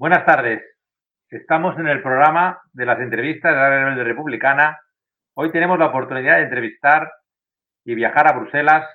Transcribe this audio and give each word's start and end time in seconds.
Buenas 0.00 0.24
tardes. 0.24 0.62
Estamos 1.28 1.78
en 1.78 1.86
el 1.86 2.00
programa 2.00 2.58
de 2.72 2.86
las 2.86 3.00
entrevistas 3.00 3.52
de 3.52 3.60
la 3.60 3.68
Rebelde 3.68 4.02
Republicana. 4.02 4.80
Hoy 5.34 5.52
tenemos 5.52 5.78
la 5.78 5.88
oportunidad 5.88 6.36
de 6.36 6.44
entrevistar 6.44 7.12
y 7.84 7.94
viajar 7.94 8.26
a 8.26 8.32
Bruselas 8.32 8.88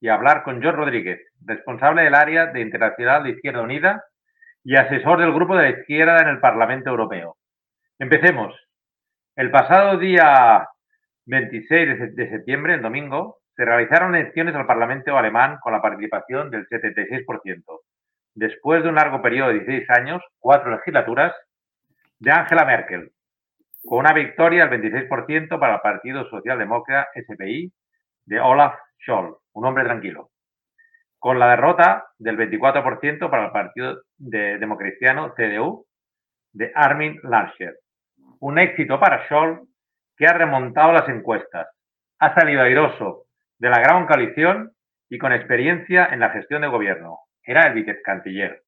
y 0.00 0.08
hablar 0.08 0.42
con 0.42 0.60
George 0.60 0.76
Rodríguez, 0.76 1.20
responsable 1.46 2.02
del 2.02 2.16
área 2.16 2.46
de 2.46 2.60
Internacional 2.60 3.22
de 3.22 3.30
Izquierda 3.30 3.62
Unida 3.62 4.02
y 4.64 4.74
asesor 4.74 5.20
del 5.20 5.32
Grupo 5.32 5.56
de 5.56 5.62
la 5.62 5.78
Izquierda 5.78 6.22
en 6.22 6.28
el 6.28 6.40
Parlamento 6.40 6.90
Europeo. 6.90 7.36
Empecemos. 8.00 8.52
El 9.36 9.52
pasado 9.52 9.96
día 9.96 10.66
26 11.26 12.16
de 12.16 12.30
septiembre, 12.30 12.74
el 12.74 12.82
domingo, 12.82 13.38
se 13.54 13.64
realizaron 13.64 14.16
elecciones 14.16 14.56
al 14.56 14.66
Parlamento 14.66 15.16
alemán 15.16 15.58
con 15.60 15.72
la 15.72 15.80
participación 15.80 16.50
del 16.50 16.66
76%, 16.66 17.62
después 18.38 18.82
de 18.82 18.88
un 18.88 18.94
largo 18.94 19.20
periodo 19.20 19.48
de 19.48 19.60
16 19.60 19.90
años, 19.90 20.22
cuatro 20.38 20.70
legislaturas, 20.70 21.34
de 22.20 22.30
Angela 22.30 22.64
Merkel, 22.64 23.10
con 23.84 24.00
una 24.00 24.12
victoria 24.12 24.66
del 24.66 24.80
26% 24.80 25.58
para 25.58 25.74
el 25.74 25.80
Partido 25.80 26.28
Socialdemócrata 26.28 27.08
SPI 27.14 27.72
de 28.26 28.40
Olaf 28.40 28.76
Scholz, 29.02 29.36
un 29.52 29.66
hombre 29.66 29.84
tranquilo, 29.84 30.30
con 31.18 31.38
la 31.38 31.50
derrota 31.50 32.06
del 32.18 32.36
24% 32.36 33.30
para 33.30 33.46
el 33.46 33.50
Partido 33.52 34.02
de 34.16 34.58
Democristiano 34.58 35.34
CDU 35.34 35.86
de 36.52 36.70
Armin 36.74 37.18
Laschet. 37.24 37.74
Un 38.40 38.58
éxito 38.58 39.00
para 39.00 39.26
Scholz 39.26 39.60
que 40.16 40.26
ha 40.26 40.32
remontado 40.32 40.92
las 40.92 41.08
encuestas. 41.08 41.66
Ha 42.20 42.34
salido 42.34 42.62
airoso 42.62 43.24
de 43.58 43.70
la 43.70 43.80
gran 43.80 44.06
coalición 44.06 44.72
y 45.08 45.18
con 45.18 45.32
experiencia 45.32 46.06
en 46.06 46.20
la 46.20 46.30
gestión 46.30 46.62
de 46.62 46.68
gobierno. 46.68 47.20
Era 47.48 47.66
el 47.68 47.72
vicecanciller. 47.72 48.62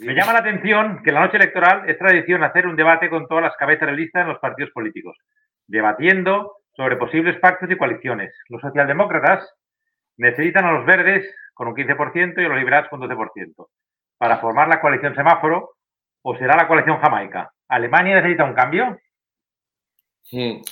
Me 0.00 0.14
llama 0.14 0.32
la 0.32 0.38
atención 0.38 1.02
que 1.02 1.10
en 1.10 1.14
la 1.14 1.20
noche 1.20 1.36
electoral 1.36 1.88
es 1.88 1.98
tradición 1.98 2.42
hacer 2.42 2.66
un 2.66 2.74
debate 2.74 3.10
con 3.10 3.28
todas 3.28 3.44
las 3.44 3.56
cabezas 3.56 3.86
de 3.86 3.94
lista 3.94 4.22
en 4.22 4.28
los 4.28 4.38
partidos 4.38 4.72
políticos, 4.72 5.14
debatiendo 5.66 6.56
sobre 6.74 6.96
posibles 6.96 7.38
pactos 7.40 7.70
y 7.70 7.76
coaliciones. 7.76 8.34
Los 8.48 8.62
socialdemócratas 8.62 9.46
necesitan 10.16 10.64
a 10.64 10.72
los 10.72 10.86
verdes 10.86 11.32
con 11.52 11.68
un 11.68 11.74
15% 11.74 12.40
y 12.40 12.44
a 12.46 12.48
los 12.48 12.58
liberales 12.58 12.88
con 12.88 13.02
un 13.02 13.10
12% 13.10 13.68
para 14.16 14.38
formar 14.38 14.68
la 14.68 14.80
coalición 14.80 15.14
semáforo 15.14 15.74
o 16.22 16.36
será 16.38 16.56
la 16.56 16.66
coalición 16.66 16.98
jamaica. 16.98 17.52
¿Alemania 17.68 18.16
necesita 18.16 18.44
un 18.44 18.54
cambio? 18.54 18.98
Hmm. 20.32 20.62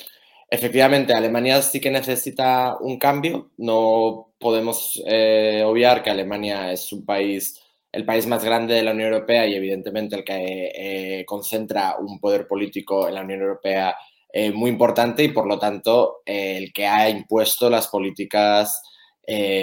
Efectivamente, 0.49 1.15
Alemania 1.15 1.61
sí 1.61 1.81
que 1.81 1.91
necesita 1.91 2.77
un 2.81 2.99
cambio. 2.99 3.51
No 3.59 4.32
podemos 4.43 5.03
eh, 5.07 5.63
obviar 5.65 6.03
que 6.03 6.11
Alemania 6.11 6.73
es 6.73 6.93
un 6.93 7.07
país, 7.07 7.59
el 7.91 8.05
país 8.05 8.27
más 8.27 8.45
grande 8.45 8.75
de 8.75 8.83
la 8.83 8.93
Unión 8.93 9.13
Europea 9.15 9.47
y 9.47 9.55
evidentemente 9.55 10.17
el 10.17 10.25
que 10.25 10.73
eh, 10.75 11.25
concentra 11.25 11.97
un 11.99 12.21
poder 12.21 12.47
político 12.47 13.09
en 13.09 13.15
la 13.15 13.23
Unión 13.23 13.41
Europea 13.41 13.97
eh, 14.31 14.51
muy 14.51 14.71
importante 14.71 15.25
y 15.25 15.29
por 15.29 15.47
lo 15.47 15.59
tanto 15.59 16.23
el 16.27 16.73
que 16.73 16.87
ha 16.87 17.09
impuesto 17.09 17.71
las 17.71 17.89
políticas 17.89 18.83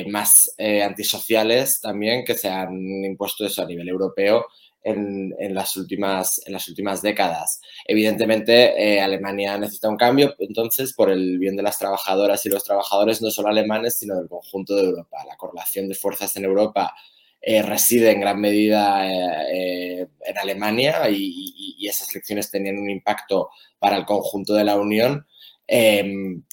más 0.08 0.56
antisociales 0.84 1.82
también 1.82 2.24
que 2.24 2.34
se 2.34 2.48
han 2.48 2.72
impuesto 3.04 3.46
eso 3.46 3.62
a 3.62 3.66
nivel 3.66 3.90
europeo 3.90 4.46
en, 4.84 5.54
las, 5.54 5.76
últimas, 5.76 6.42
en 6.46 6.54
las 6.54 6.68
últimas 6.68 7.02
décadas. 7.02 7.62
Evidentemente, 7.86 8.96
eh, 8.96 9.02
Alemania 9.02 9.58
necesita 9.58 9.90
un 9.90 9.98
cambio, 9.98 10.36
entonces, 10.40 10.94
por 10.94 11.10
el 11.10 11.38
bien 11.38 11.56
de 11.56 11.64
las 11.64 11.78
trabajadoras 11.78 12.46
y 12.46 12.50
los 12.50 12.64
trabajadores, 12.64 13.22
no 13.22 13.30
solo 13.32 13.50
alemanes, 13.50 14.00
sino 14.00 14.16
del 14.16 14.30
conjunto 14.30 14.76
de 14.76 14.84
Europa. 14.84 15.24
La 15.28 15.36
correlación 15.36 15.88
de 15.88 15.96
fuerzas 15.96 16.36
en 16.38 16.46
Europa 16.46 16.94
eh, 17.42 17.62
reside 17.62 18.12
en 18.12 18.22
gran 18.22 18.40
medida 18.40 19.08
eh, 19.10 20.08
en 20.26 20.38
Alemania 20.38 21.10
y, 21.10 21.56
esas 21.88 22.14
elecciones 22.14 22.52
tenían 22.52 22.78
un 22.78 22.88
impacto 22.88 23.50
para 23.80 23.98
el 23.98 24.06
conjunto 24.06 24.54
de 24.54 24.64
la 24.64 24.76
Unión. 24.78 25.26
Em, 25.66 26.44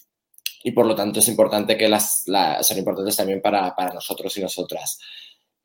y 0.64 0.70
por 0.70 0.86
lo 0.86 0.94
tanto 0.94 1.20
es 1.20 1.28
importante 1.28 1.76
que 1.76 1.88
las, 1.88 2.24
son 2.62 2.78
importantes 2.78 3.16
también 3.16 3.42
para, 3.42 3.74
para 3.76 3.92
nosotros 3.92 4.34
y 4.38 4.40
nosotras. 4.40 4.98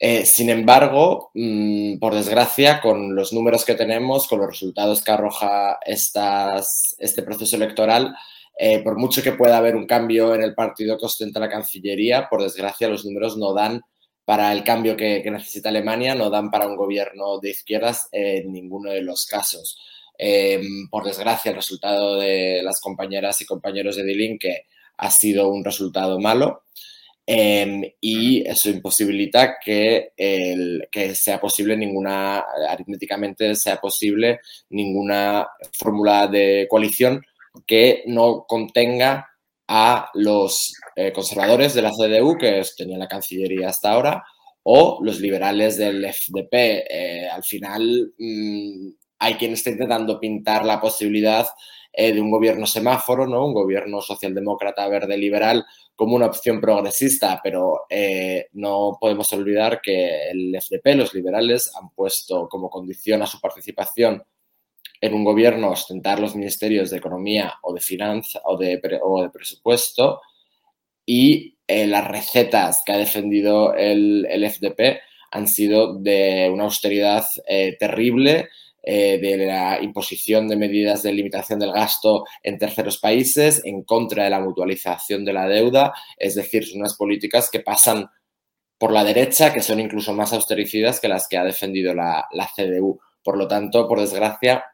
Eh, 0.04 0.26
sin 0.26 0.50
embargo, 0.50 1.30
mm, 1.36 2.00
por 2.00 2.16
desgracia, 2.16 2.82
con 2.82 3.14
los 3.14 3.34
números 3.34 3.64
que 3.64 3.76
tenemos, 3.76 4.28
con 4.28 4.40
los 4.40 4.48
resultados 4.48 5.04
que 5.04 5.12
arroja 5.12 5.78
este 5.86 7.22
proceso 7.22 7.56
electoral, 7.56 8.16
eh, 8.58 8.80
por 8.84 8.98
mucho 8.98 9.22
que 9.22 9.34
pueda 9.34 9.58
haber 9.58 9.76
un 9.76 9.86
cambio 9.86 10.34
en 10.34 10.42
el 10.42 10.56
partido 10.56 10.98
que 10.98 11.06
ostenta 11.06 11.40
la 11.40 11.50
Cancillería, 11.50 12.28
por 12.32 12.42
desgracia 12.42 12.88
los 12.88 13.06
números 13.06 13.38
no 13.38 13.54
dan 13.54 13.82
para 14.26 14.52
el 14.54 14.64
cambio 14.64 14.98
que, 14.98 15.22
necesita 15.30 15.70
Alemania, 15.70 16.16
no 16.16 16.32
dan 16.32 16.50
para 16.50 16.66
un 16.66 16.78
gobierno 16.78 17.38
de 17.40 17.52
izquierdas 17.52 18.10
en 18.12 18.52
ninguno 18.52 18.90
de 18.90 19.04
los 19.04 19.28
casos. 19.28 19.78
Em, 20.18 20.90
por 20.90 21.06
desgracia, 21.06 21.52
el 21.52 21.58
resultado 21.58 22.18
de 22.18 22.62
las 22.64 22.82
compañeras 22.82 23.40
y 23.42 23.46
compañeros 23.46 23.98
de 23.98 24.38
que 24.40 24.66
ha 24.98 25.12
sido 25.12 25.50
un 25.50 25.64
resultado 25.64 26.20
malo. 26.20 26.64
Em, 27.26 27.84
y 28.02 28.46
eso 28.48 28.70
imposibilita 28.70 29.58
que, 29.64 30.12
el, 30.18 30.88
que 30.92 31.16
sea 31.16 31.40
posible 31.40 31.78
ninguna, 31.78 32.44
aritméticamente 32.68 33.56
sea 33.56 33.78
posible 33.78 34.42
ninguna 34.70 35.48
fórmula 35.78 36.28
de 36.28 36.68
coalición 36.70 37.22
que 37.66 38.04
no 38.08 38.46
contenga 38.48 39.28
a 39.68 40.09
los 40.16 40.74
eh, 40.96 41.14
conservadores 41.14 41.74
de 41.74 41.82
la 41.82 41.92
CDU, 41.92 42.38
que 42.38 42.62
tenían 42.76 43.00
la 43.00 43.08
Cancillería 43.08 43.70
hasta 43.70 43.92
ahora, 43.92 44.24
o 44.64 45.00
los 45.02 45.20
liberales 45.20 45.78
del 45.78 46.03
FDP. 46.06 46.53
Eh, 46.90 47.30
al 47.30 47.44
final, 47.44 48.14
mm, 48.18 48.90
hay 49.20 49.36
quien 49.36 49.53
está 49.53 49.70
intentando 49.70 50.20
pintar 50.20 50.66
la 50.66 50.82
posibilidad 50.82 51.48
eh, 51.94 52.13
de 52.13 52.22
un 52.22 52.31
gobierno 52.31 52.66
semáforo, 52.66 53.28
¿no? 53.28 53.46
un 53.46 53.53
gobierno 53.53 54.02
socialdemócrata 54.02 54.88
verde 54.88 55.18
liberal 55.18 55.66
como 55.94 56.16
una 56.16 56.28
opción 56.28 56.62
progresista, 56.62 57.41
pero 57.44 57.81
eh, 57.90 58.47
no 58.53 58.97
podemos 59.00 59.31
olvidar 59.34 59.81
que 59.81 60.29
el 60.29 60.56
FDP, 60.62 60.96
los 60.96 61.13
liberales, 61.13 61.69
han 61.75 61.90
puesto 61.90 62.47
como 62.47 62.69
condición 62.69 63.22
a 63.22 63.28
su 63.28 63.41
participación 63.41 64.24
en 65.02 65.13
un 65.13 65.25
gobierno 65.25 65.72
ostentar 65.72 66.22
los 66.22 66.34
ministerios 66.34 66.91
de 66.91 66.97
Economía 66.97 67.56
o 67.62 67.74
de 67.74 67.81
Finanza 67.81 68.40
o 68.46 68.58
de, 68.58 68.79
o 69.03 69.23
de 69.23 69.29
Presupuesto 69.29 70.22
y 71.06 71.58
eh, 71.68 71.88
las 71.88 72.08
recetas 72.08 72.84
que 72.85 72.94
ha 72.94 72.97
defendido 72.97 73.73
el, 73.73 74.25
el, 74.29 74.50
FDP 74.50 75.02
han 75.31 75.47
sido 75.47 76.00
de 76.00 76.50
una 76.53 76.66
austeridad 76.66 77.25
terrible, 77.79 78.50
eh, 78.84 79.19
de 79.19 79.38
la 79.46 79.80
imposición 79.81 80.47
de 80.47 80.56
medidas 80.56 81.03
de 81.03 81.14
limitación 81.14 81.59
del 81.59 81.72
gasto 81.72 82.25
en 82.42 82.58
terceros 82.58 82.97
países, 82.97 83.62
en 83.64 83.84
contra 83.84 84.24
de 84.24 84.31
la 84.31 84.40
mutualización 84.40 85.24
de 85.24 85.34
la 85.34 85.47
deuda, 85.47 85.94
es 86.18 86.34
decir, 86.34 86.66
son 86.66 86.80
unas 86.80 86.96
políticas 86.96 87.50
que 87.52 87.59
pasan 87.59 88.09
por 88.80 88.91
la 88.91 89.03
derecha, 89.03 89.53
que 89.53 89.62
son 89.62 89.80
incluso 89.80 90.14
más 90.14 90.34
austericidas 90.34 91.00
que 91.00 91.08
las 91.08 91.28
que 91.28 91.38
ha 91.38 91.44
defendido 91.44 91.94
la, 91.94 92.28
CDU. 92.56 93.00
Por 93.24 93.38
lo 93.38 93.47
tanto, 93.47 93.88
por 93.88 94.00
desgracia, 94.00 94.66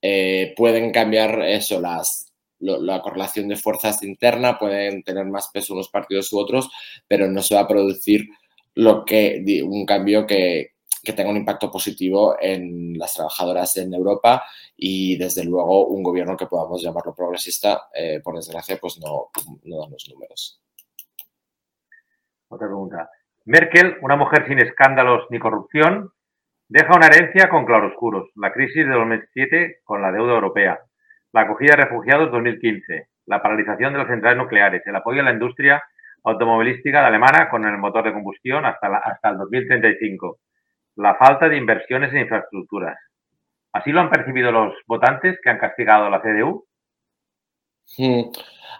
eh, 0.00 0.54
pueden 0.56 0.90
cambiar 0.90 1.42
eso, 1.42 1.78
las, 1.78 2.32
la 2.58 3.02
correlación 3.02 3.48
de 3.48 3.56
fuerzas 3.56 4.02
interna, 4.02 4.58
pueden 4.58 5.02
tener 5.02 5.26
más 5.26 5.50
peso 5.52 5.74
unos 5.74 5.90
partidos 5.90 6.32
u 6.32 6.38
otros, 6.38 6.70
pero 7.06 7.30
no 7.30 7.42
se 7.42 7.54
va 7.54 7.62
a 7.62 7.68
producir 7.68 8.26
lo 8.74 9.04
que 9.04 9.44
un 9.62 9.84
cambio 9.84 10.26
que, 10.26 10.70
que 11.02 11.12
tenga 11.12 11.30
un 11.30 11.36
impacto 11.36 11.70
positivo 11.70 12.36
en 12.40 12.96
las 12.96 13.14
trabajadoras 13.14 13.76
en 13.76 13.92
Europa 13.92 14.44
y 14.76 15.16
desde 15.18 15.44
luego 15.44 15.86
un 15.88 16.02
gobierno 16.02 16.36
que 16.36 16.46
podamos 16.46 16.82
llamarlo 16.82 17.14
progresista, 17.14 17.88
eh, 17.94 18.20
por 18.22 18.36
desgracia, 18.36 18.78
pues 18.80 18.98
no, 19.00 19.30
no 19.64 19.80
da 19.80 19.88
los 19.90 20.08
números. 20.12 20.60
Otra 22.48 22.68
pregunta. 22.68 23.10
Merkel, 23.44 23.96
una 24.02 24.16
mujer 24.16 24.46
sin 24.46 24.60
escándalos 24.60 25.26
ni 25.30 25.40
corrupción, 25.40 26.12
deja 26.68 26.94
una 26.94 27.06
herencia 27.06 27.48
con 27.48 27.64
claroscuros. 27.64 28.30
La 28.36 28.52
crisis 28.52 28.86
de 28.86 28.92
2007 28.92 29.80
con 29.82 30.00
la 30.02 30.12
deuda 30.12 30.34
europea, 30.34 30.80
la 31.32 31.42
acogida 31.42 31.76
de 31.76 31.84
refugiados 31.84 32.30
2015, 32.30 33.08
la 33.26 33.42
paralización 33.42 33.92
de 33.92 33.98
las 33.98 34.08
centrales 34.08 34.38
nucleares, 34.38 34.82
el 34.86 34.94
apoyo 34.94 35.20
a 35.20 35.24
la 35.24 35.32
industria 35.32 35.82
automovilística 36.24 37.04
alemana 37.04 37.48
con 37.48 37.64
el 37.64 37.76
motor 37.78 38.04
de 38.04 38.12
combustión 38.12 38.64
hasta, 38.64 38.96
hasta 38.98 39.30
el 39.30 39.38
2035, 39.38 40.38
la 40.96 41.14
falta 41.16 41.48
de 41.48 41.56
inversiones 41.56 42.12
en 42.12 42.20
infraestructuras. 42.20 42.98
¿Así 43.72 43.90
lo 43.90 44.00
han 44.00 44.10
percibido 44.10 44.52
los 44.52 44.74
votantes 44.86 45.38
que 45.42 45.50
han 45.50 45.58
castigado 45.58 46.06
a 46.06 46.10
la 46.10 46.20
CDU? 46.20 46.66
Hmm. 47.96 48.30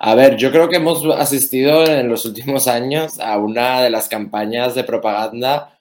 A 0.01 0.15
ver, 0.15 0.37
yo 0.37 0.51
creo 0.51 0.69
que 0.69 0.77
hemos 0.77 1.05
asistido 1.17 1.85
en 1.87 2.09
los 2.09 2.25
últimos 2.25 2.69
años 2.69 3.21
a 3.21 3.39
una 3.39 3.83
de 3.83 3.91
las 3.91 4.09
campañas 4.09 4.75
de 4.75 4.85
propaganda 4.85 5.79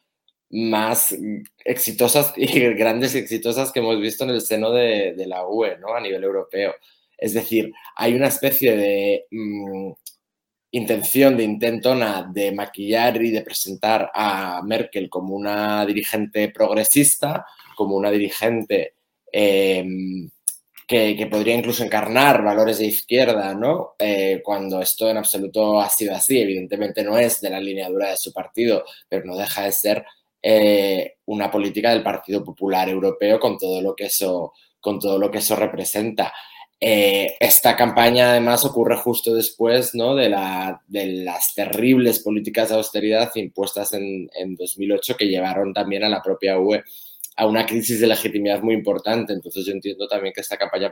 más 0.51 1.15
exitosas 1.63 2.33
y 2.35 2.45
grandes 2.75 3.15
y 3.15 3.19
exitosas 3.19 3.71
que 3.71 3.79
hemos 3.79 3.99
visto 3.99 4.23
en 4.23 4.31
el 4.31 4.41
seno 4.41 4.71
de, 4.71 5.15
la 5.27 5.47
UE, 5.47 5.77
¿no? 5.79 5.93
A 5.95 6.01
nivel 6.01 6.23
europeo. 6.23 6.73
Es 7.17 7.33
decir, 7.33 7.71
hay 7.95 8.15
una 8.15 8.27
especie 8.27 8.75
de 8.75 9.25
mm, 9.31 9.91
intención 10.71 11.35
de 11.37 11.43
intentona 11.43 12.29
de 12.31 12.51
maquillar 12.51 13.21
y 13.23 13.31
de 13.31 13.41
presentar 13.41 14.09
a 14.13 14.61
Merkel 14.63 15.09
como 15.09 15.35
una 15.35 15.85
dirigente 15.85 16.49
progresista, 16.49 17.45
como 17.75 17.95
una 17.95 18.09
dirigente 18.11 18.95
em, 19.31 20.29
que, 20.87 21.27
podría 21.31 21.55
incluso 21.55 21.83
encarnar 21.83 22.43
valores 22.43 22.79
de 22.79 22.85
izquierda, 22.87 23.53
¿no? 23.53 23.95
Eh, 23.97 24.41
cuando 24.43 24.81
esto 24.81 25.09
en 25.09 25.17
absoluto 25.17 25.79
ha 25.79 25.89
sido 25.89 26.13
así. 26.13 26.39
Evidentemente 26.41 27.03
no 27.03 27.17
es 27.17 27.39
de 27.39 27.49
la 27.49 27.61
lineadura 27.61 28.09
de 28.09 28.17
su 28.17 28.33
partido, 28.33 28.83
pero 29.07 29.25
no 29.25 29.37
deja 29.37 29.63
de 29.63 29.71
ser 29.71 30.05
eh, 30.41 31.15
una 31.25 31.49
política 31.49 31.91
del 31.91 32.03
Partido 32.03 32.43
Popular 32.43 32.89
Europeo 32.89 33.39
con 33.39 33.57
todo 33.57 33.81
lo 33.81 33.95
que 33.95 34.05
eso, 34.05 34.53
con 34.81 34.99
todo 34.99 35.17
lo 35.17 35.31
que 35.31 35.37
eso 35.37 35.55
representa. 35.55 36.33
Eh, 36.83 37.35
esta 37.39 37.75
campaña 37.75 38.31
además 38.31 38.65
ocurre 38.65 38.97
justo 38.97 39.35
después 39.35 39.93
¿no? 39.93 40.15
de, 40.15 40.29
la, 40.29 40.81
de, 40.87 41.05
las 41.23 41.53
terribles 41.53 42.19
políticas 42.19 42.69
de 42.69 42.75
austeridad 42.75 43.29
impuestas 43.35 43.93
en, 43.93 44.27
en 44.33 44.55
2008 44.55 45.15
que 45.15 45.27
llevaron 45.27 45.75
también 45.75 46.03
a 46.03 46.09
la 46.09 46.23
propia 46.23 46.57
UE 46.57 46.83
a 47.37 47.45
una 47.45 47.65
crisis 47.65 47.99
de 47.99 48.07
legitimidad 48.07 48.61
muy 48.61 48.75
importante. 48.75 49.33
Entonces 49.33 49.65
yo 49.65 49.71
entiendo 49.71 50.07
también 50.07 50.33
que 50.33 50.41
esta 50.41 50.57
campaña 50.57 50.91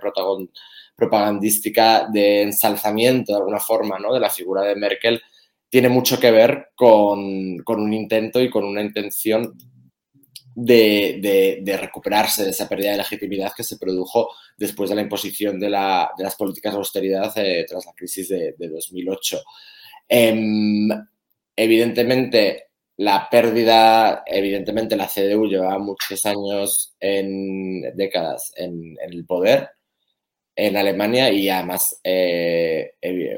propagandística 0.95 2.07
de 2.11 2.43
ensalzamiento, 2.43 3.33
de 3.33 3.39
alguna 3.39 3.59
forma, 3.59 3.99
¿no? 3.99 4.13
de 4.13 4.19
la 4.19 4.29
figura 4.29 4.61
de 4.63 4.75
Merkel, 4.75 5.21
tiene 5.69 5.89
mucho 5.89 6.19
que 6.19 6.31
ver 6.31 6.69
con, 6.75 7.19
un 7.19 7.93
intento 7.93 8.41
y 8.41 8.49
con 8.49 8.63
una 8.65 8.81
intención 8.81 9.55
de, 10.55 11.77
recuperarse 11.79 12.43
de 12.43 12.49
esa 12.51 12.67
pérdida 12.67 12.91
de 12.91 12.97
legitimidad 12.97 13.51
que 13.55 13.63
se 13.63 13.77
produjo 13.77 14.29
después 14.57 14.89
de 14.89 14.95
la 14.95 15.01
imposición 15.01 15.59
de, 15.59 15.69
las 15.69 16.35
políticas 16.37 16.73
de 16.73 16.77
austeridad 16.77 17.31
eh, 17.37 17.65
tras 17.67 17.85
la 17.85 17.93
crisis 17.93 18.29
de, 18.29 18.55
2008. 18.57 19.41
Em, 20.07 20.89
evidentemente, 21.55 22.69
la 22.97 23.29
pérdida, 23.29 24.23
evidentemente 24.25 24.97
la 24.97 25.07
CDU 25.07 25.47
llevaba 25.47 25.79
muchos 25.79 26.25
años, 26.25 26.95
en 26.99 27.95
décadas, 27.95 28.51
en, 28.57 28.97
el 29.01 29.25
poder 29.25 29.69
en 30.55 30.75
Alemania 30.75 31.31
y 31.31 31.47
además 31.47 32.01
eh, 32.03 32.95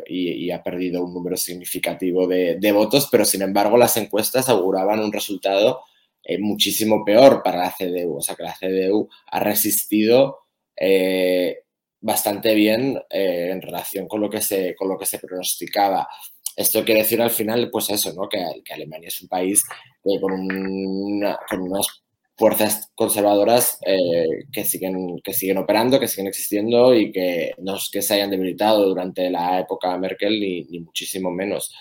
y, 0.07 0.49
ha 0.49 0.63
perdido 0.63 1.03
un 1.03 1.13
número 1.13 1.37
significativo 1.37 2.27
de, 2.27 2.71
votos, 2.71 3.07
pero 3.11 3.25
sin 3.25 3.43
embargo 3.43 3.77
las 3.77 3.95
encuestas 3.97 4.49
auguraban 4.49 4.99
un 4.99 5.13
resultado 5.13 5.81
eh, 6.23 6.37
muchísimo 6.39 7.03
peor 7.03 7.41
para 7.43 7.57
la 7.57 7.73
CDU, 7.77 8.17
o 8.17 8.21
sea 8.21 8.35
que 8.35 8.43
la 8.43 8.55
CDU 8.59 9.09
ha 9.27 9.39
resistido 9.39 10.39
eh, 10.75 11.63
bastante 11.99 12.55
bien 12.55 12.99
en 13.09 13.61
relación 13.61 14.07
con 14.07 14.21
lo, 14.21 14.29
que 14.29 14.41
se, 14.41 14.75
con 14.75 14.89
lo 14.89 14.97
que 14.97 15.05
se 15.05 15.19
pronosticaba. 15.19 16.07
Esto 16.55 16.83
quiere 16.83 17.01
decir 17.01 17.21
al 17.21 17.29
final, 17.29 17.69
pues 17.71 17.89
eso, 17.89 18.13
¿no? 18.13 18.27
Que, 18.27 18.43
Alemania 18.73 19.07
es 19.07 19.21
un 19.21 19.27
país 19.27 19.63
con, 20.03 20.33
unas 20.33 22.01
fuerzas 22.41 22.91
conservadoras 22.95 23.77
eh, 23.85 24.25
que, 24.51 24.65
siguen, 24.65 25.19
que 25.23 25.31
siguen 25.31 25.59
operando, 25.59 25.99
que 25.99 26.07
siguen 26.07 26.27
existiendo 26.27 26.95
y 26.95 27.11
que 27.11 27.51
no 27.59 27.75
es 27.75 27.89
que 27.91 28.01
se 28.01 28.15
hayan 28.15 28.31
debilitado 28.31 28.87
durante 28.87 29.29
la 29.29 29.59
época 29.59 29.95
Merkel 29.99 30.39
ni, 30.39 30.79
muchísimo 30.79 31.29
menos. 31.29 31.71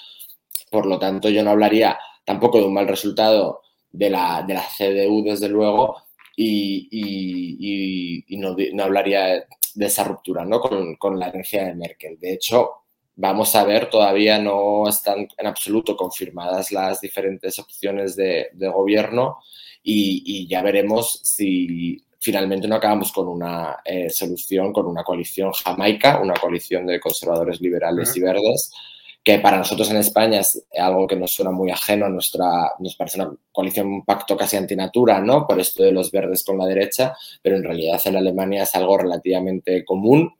Por 0.71 0.85
lo 0.85 0.99
tanto, 0.99 1.31
yo 1.31 1.43
no 1.43 1.51
hablaría 1.51 1.99
tampoco 2.27 2.59
de 2.59 2.67
un 2.67 2.75
mal 2.75 2.89
resultado 2.89 3.63
de 3.93 4.11
la, 4.11 4.43
de 4.47 4.55
la 4.55 4.63
CDU, 4.63 5.23
desde 5.23 5.49
luego, 5.49 5.97
y, 6.37 8.25
no, 8.31 8.57
no, 8.73 8.83
hablaría 8.83 9.45
de 9.75 9.87
esa 9.87 10.05
ruptura 10.05 10.45
¿no? 10.45 10.61
con, 10.61 10.97
con 10.97 11.19
la 11.19 11.29
energía 11.29 11.65
de 11.65 11.75
Merkel. 11.75 12.19
De 12.19 12.33
hecho, 12.33 12.81
Vamos 13.23 13.55
a 13.55 13.65
ver, 13.65 13.91
todavía 13.91 14.39
no 14.39 14.89
están 14.89 15.29
en 15.37 15.47
absoluto 15.47 15.95
confirmadas 15.95 16.73
las 16.73 17.03
diferentes 17.03 17.59
opciones 17.59 18.17
de, 18.17 18.49
gobierno 18.55 19.41
y, 19.83 20.49
ya 20.49 20.63
veremos 20.63 21.21
si 21.23 22.03
finalmente 22.19 22.67
no 22.67 22.77
acabamos 22.77 23.13
con 23.13 23.29
una 23.29 23.77
eh, 23.85 24.09
solución, 24.09 24.73
con 24.73 24.87
una 24.87 25.05
coalición 25.05 25.53
jamaica, 25.53 26.19
una 26.19 26.33
coalición 26.33 26.87
de 26.87 26.99
conservadores 26.99 27.61
liberales 27.61 28.17
y 28.17 28.21
verdes, 28.21 28.73
que 29.23 29.39
para 29.39 29.59
nosotros 29.59 29.91
en 29.91 29.99
España 29.99 30.41
es 30.41 30.67
algo 30.79 31.07
que 31.07 31.17
nos 31.17 31.33
suena 31.33 31.51
muy 31.51 31.71
ajeno, 31.71 32.09
nuestra, 32.09 32.73
nos 32.79 32.97
parece 32.97 33.21
una 33.21 33.35
coalición, 33.53 33.87
un 33.87 34.05
pacto 34.05 34.37
casi 34.37 34.57
antinatura, 34.57 35.21
¿no? 35.21 35.47
Por 35.47 35.61
esto 35.61 35.83
de 35.83 35.93
los 35.93 36.11
verdes 36.11 36.43
con 36.45 36.59
la 36.59 36.67
derecha, 36.67 37.15
pero 37.43 37.57
en 37.57 37.65
realidad 37.65 38.01
en 38.05 38.17
Alemania 38.17 38.63
es 38.63 38.75
algo 38.75 38.97
relativamente 38.97 39.85
común 39.85 40.33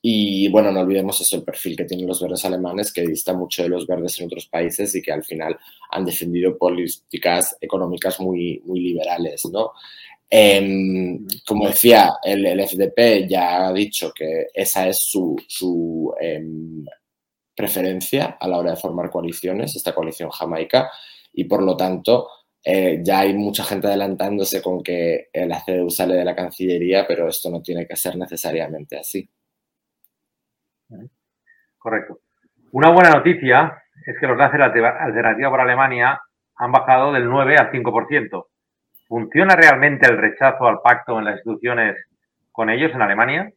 y 0.00 0.48
bueno, 0.48 0.70
no 0.70 0.80
olvidemos 0.80 1.20
eso, 1.20 1.36
el 1.36 1.42
perfil 1.42 1.76
que 1.76 1.84
tienen 1.84 2.06
los 2.06 2.22
verdes 2.22 2.44
alemanes, 2.44 2.92
que 2.92 3.02
dista 3.02 3.32
mucho 3.34 3.64
de 3.64 3.70
los 3.70 3.86
verdes 3.86 4.18
en 4.20 4.26
otros 4.26 4.46
países 4.46 4.94
y 4.94 5.02
que 5.02 5.12
al 5.12 5.24
final 5.24 5.58
han 5.90 6.04
defendido 6.04 6.56
políticas 6.56 7.56
económicas 7.60 8.20
muy, 8.20 8.62
muy 8.64 8.80
liberales, 8.80 9.44
¿no? 9.46 9.72
Em, 10.28 11.26
como 11.46 11.68
decía, 11.68 12.14
el, 12.22 12.60
FDP 12.60 13.28
ya 13.28 13.66
ha 13.66 13.72
dicho 13.72 14.12
que 14.12 14.46
esa 14.54 14.88
es 14.88 14.98
su, 14.98 15.36
su 15.46 16.12
em, 16.20 16.84
preferencia 17.56 18.36
a 18.38 18.48
la 18.48 18.58
hora 18.58 18.72
de 18.72 18.76
formar 18.76 19.10
coaliciones, 19.10 19.74
esta 19.74 19.94
coalición 19.94 20.30
jamaica, 20.30 20.90
y 21.32 21.44
por 21.44 21.62
lo 21.62 21.76
tanto 21.76 22.28
eh, 22.62 23.00
ya 23.02 23.20
hay 23.20 23.34
mucha 23.34 23.64
gente 23.64 23.86
adelantándose 23.86 24.60
con 24.60 24.82
que 24.82 25.28
el 25.32 25.52
CDU 25.64 25.88
sale 25.88 26.14
de 26.16 26.24
la 26.24 26.34
Cancillería, 26.34 27.06
pero 27.06 27.28
esto 27.28 27.50
no 27.50 27.62
tiene 27.62 27.86
que 27.86 27.96
ser 27.96 28.16
necesariamente 28.16 28.98
así. 28.98 29.28
Correcto. 31.78 32.20
Una 32.72 32.90
buena 32.90 33.10
noticia 33.10 33.82
es 34.04 34.16
que 34.18 34.26
los 34.26 34.36
de 34.36 34.44
alternativa 34.44 35.50
por 35.50 35.60
Alemania 35.60 36.20
han 36.56 36.72
bajado 36.72 37.12
del 37.12 37.28
9 37.28 37.56
al 37.56 37.70
5%. 37.70 38.46
¿Funciona 39.06 39.54
realmente 39.54 40.06
el 40.10 40.18
rechazo 40.18 40.66
al 40.66 40.80
pacto 40.82 41.18
en 41.18 41.26
las 41.26 41.36
instituciones 41.36 41.96
con 42.50 42.70
ellos 42.70 42.90
en 42.92 43.02
Alemania? 43.02 43.52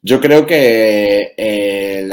Yo 0.00 0.20
creo 0.20 0.46
que 0.46 1.34
eh, 1.36 2.08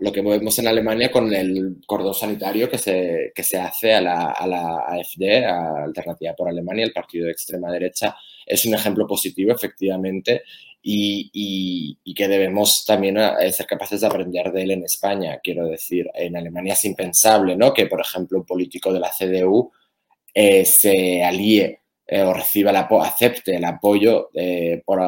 lo 0.00 0.12
que 0.12 0.20
vemos 0.22 0.58
en 0.58 0.66
Alemania 0.66 1.10
con 1.10 1.32
el 1.32 1.76
cordón 1.86 2.14
sanitario 2.14 2.68
que 2.68 2.78
se, 2.78 3.32
se 3.36 3.58
hace 3.58 3.94
a 3.94 4.00
la, 4.00 4.32
a 4.32 4.46
la 4.46 4.78
AfD, 4.88 5.44
a 5.44 5.84
Alternativa 5.84 6.34
por 6.34 6.48
Alemania, 6.48 6.84
el 6.84 6.92
partido 6.92 7.26
de 7.26 7.32
extrema 7.32 7.70
derecha, 7.70 8.16
es 8.44 8.64
un 8.64 8.74
ejemplo 8.74 9.06
positivo, 9.06 9.52
efectivamente, 9.52 10.42
y, 10.82 11.96
que 12.14 12.28
debemos 12.28 12.84
también 12.84 13.18
eh, 13.18 13.52
ser 13.52 13.66
capaces 13.66 14.00
de 14.00 14.06
aprender 14.08 14.50
de 14.50 14.62
él 14.62 14.70
en 14.72 14.84
España. 14.84 15.38
Quiero 15.42 15.68
decir, 15.68 16.10
en 16.14 16.36
Alemania 16.36 16.72
es 16.72 16.84
impensable 16.84 17.54
¿no? 17.56 17.72
que, 17.72 17.86
por 17.86 18.00
ejemplo, 18.00 18.38
un 18.38 18.46
político 18.46 18.92
de 18.92 19.00
la 19.00 19.10
CDU 19.10 19.70
eh, 20.34 20.64
se 20.64 21.22
alíe 21.22 21.82
eh, 22.10 22.22
o 22.22 22.32
reciba, 22.32 22.70
el 22.70 22.76
acepte 22.76 23.54
el 23.54 23.64
apoyo 23.66 24.30
eh, 24.32 24.82
por, 24.82 24.98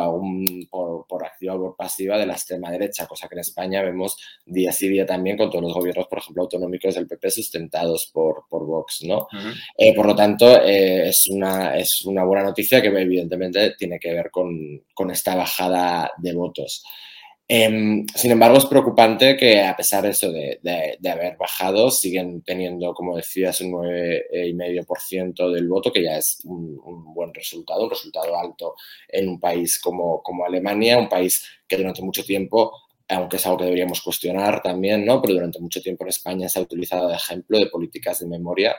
por, 1.08 1.24
activa 1.24 1.54
o 1.54 1.58
por 1.58 1.76
pasiva 1.76 2.18
de 2.18 2.26
la 2.26 2.34
extrema 2.34 2.70
derecha, 2.70 3.06
cosa 3.06 3.26
que 3.26 3.36
en 3.36 3.40
España 3.40 3.80
vemos 3.80 4.18
día 4.44 4.70
sí 4.70 4.86
día 4.86 5.06
también 5.06 5.38
con 5.38 5.48
todos 5.48 5.64
los 5.64 5.72
gobiernos, 5.72 6.08
por 6.08 6.18
ejemplo, 6.18 6.42
autonómicos 6.42 6.94
del 6.94 7.06
PP 7.06 7.30
sustentados 7.30 8.10
por, 8.12 8.44
por 8.50 8.66
Vox, 8.66 9.02
¿no? 9.04 9.28
Eh, 9.78 9.94
por 9.94 10.04
lo 10.04 10.14
tanto, 10.14 10.60
es, 10.62 11.26
una, 11.30 11.74
es 11.78 12.04
una 12.04 12.24
buena 12.24 12.44
noticia 12.44 12.82
que 12.82 12.88
evidentemente 12.88 13.74
tiene 13.78 13.98
que 13.98 14.12
ver 14.12 14.30
con, 14.30 14.84
con 14.92 15.10
esta 15.10 15.34
bajada 15.34 16.10
de 16.18 16.34
votos. 16.34 16.84
Em, 17.52 18.06
sin 18.14 18.30
embargo, 18.30 18.58
es 18.58 18.66
preocupante 18.66 19.36
que 19.36 19.60
a 19.60 19.74
pesar 19.76 20.04
de 20.04 20.10
eso 20.10 20.30
de, 20.30 20.60
haber 21.10 21.36
bajado, 21.36 21.90
siguen 21.90 22.42
teniendo, 22.42 22.94
como 22.94 23.16
decías, 23.16 23.60
un 23.60 23.72
9,5% 23.72 25.50
del 25.50 25.66
voto, 25.66 25.92
que 25.92 26.04
ya 26.04 26.16
es 26.16 26.42
un, 26.44 26.78
buen 27.12 27.34
resultado, 27.34 27.82
un 27.82 27.90
resultado 27.90 28.38
alto 28.38 28.76
en 29.08 29.28
un 29.28 29.40
país 29.40 29.80
como, 29.80 30.22
como 30.22 30.44
Alemania, 30.44 30.96
un 30.96 31.08
país 31.08 31.44
que 31.66 31.76
durante 31.76 32.02
mucho 32.02 32.24
tiempo 32.24 32.72
aunque 33.08 33.38
es 33.38 33.46
algo 33.46 33.58
que 33.58 33.64
deberíamos 33.64 34.00
cuestionar 34.02 34.62
también, 34.62 35.04
¿no? 35.04 35.20
Pero 35.20 35.34
durante 35.34 35.58
mucho 35.58 35.82
tiempo 35.82 36.04
en 36.04 36.10
España 36.10 36.48
se 36.48 36.60
ha 36.60 36.62
utilizado 36.62 37.08
de 37.08 37.16
ejemplo 37.16 37.58
de 37.58 37.66
políticas 37.66 38.20
de 38.20 38.28
memoria 38.28 38.76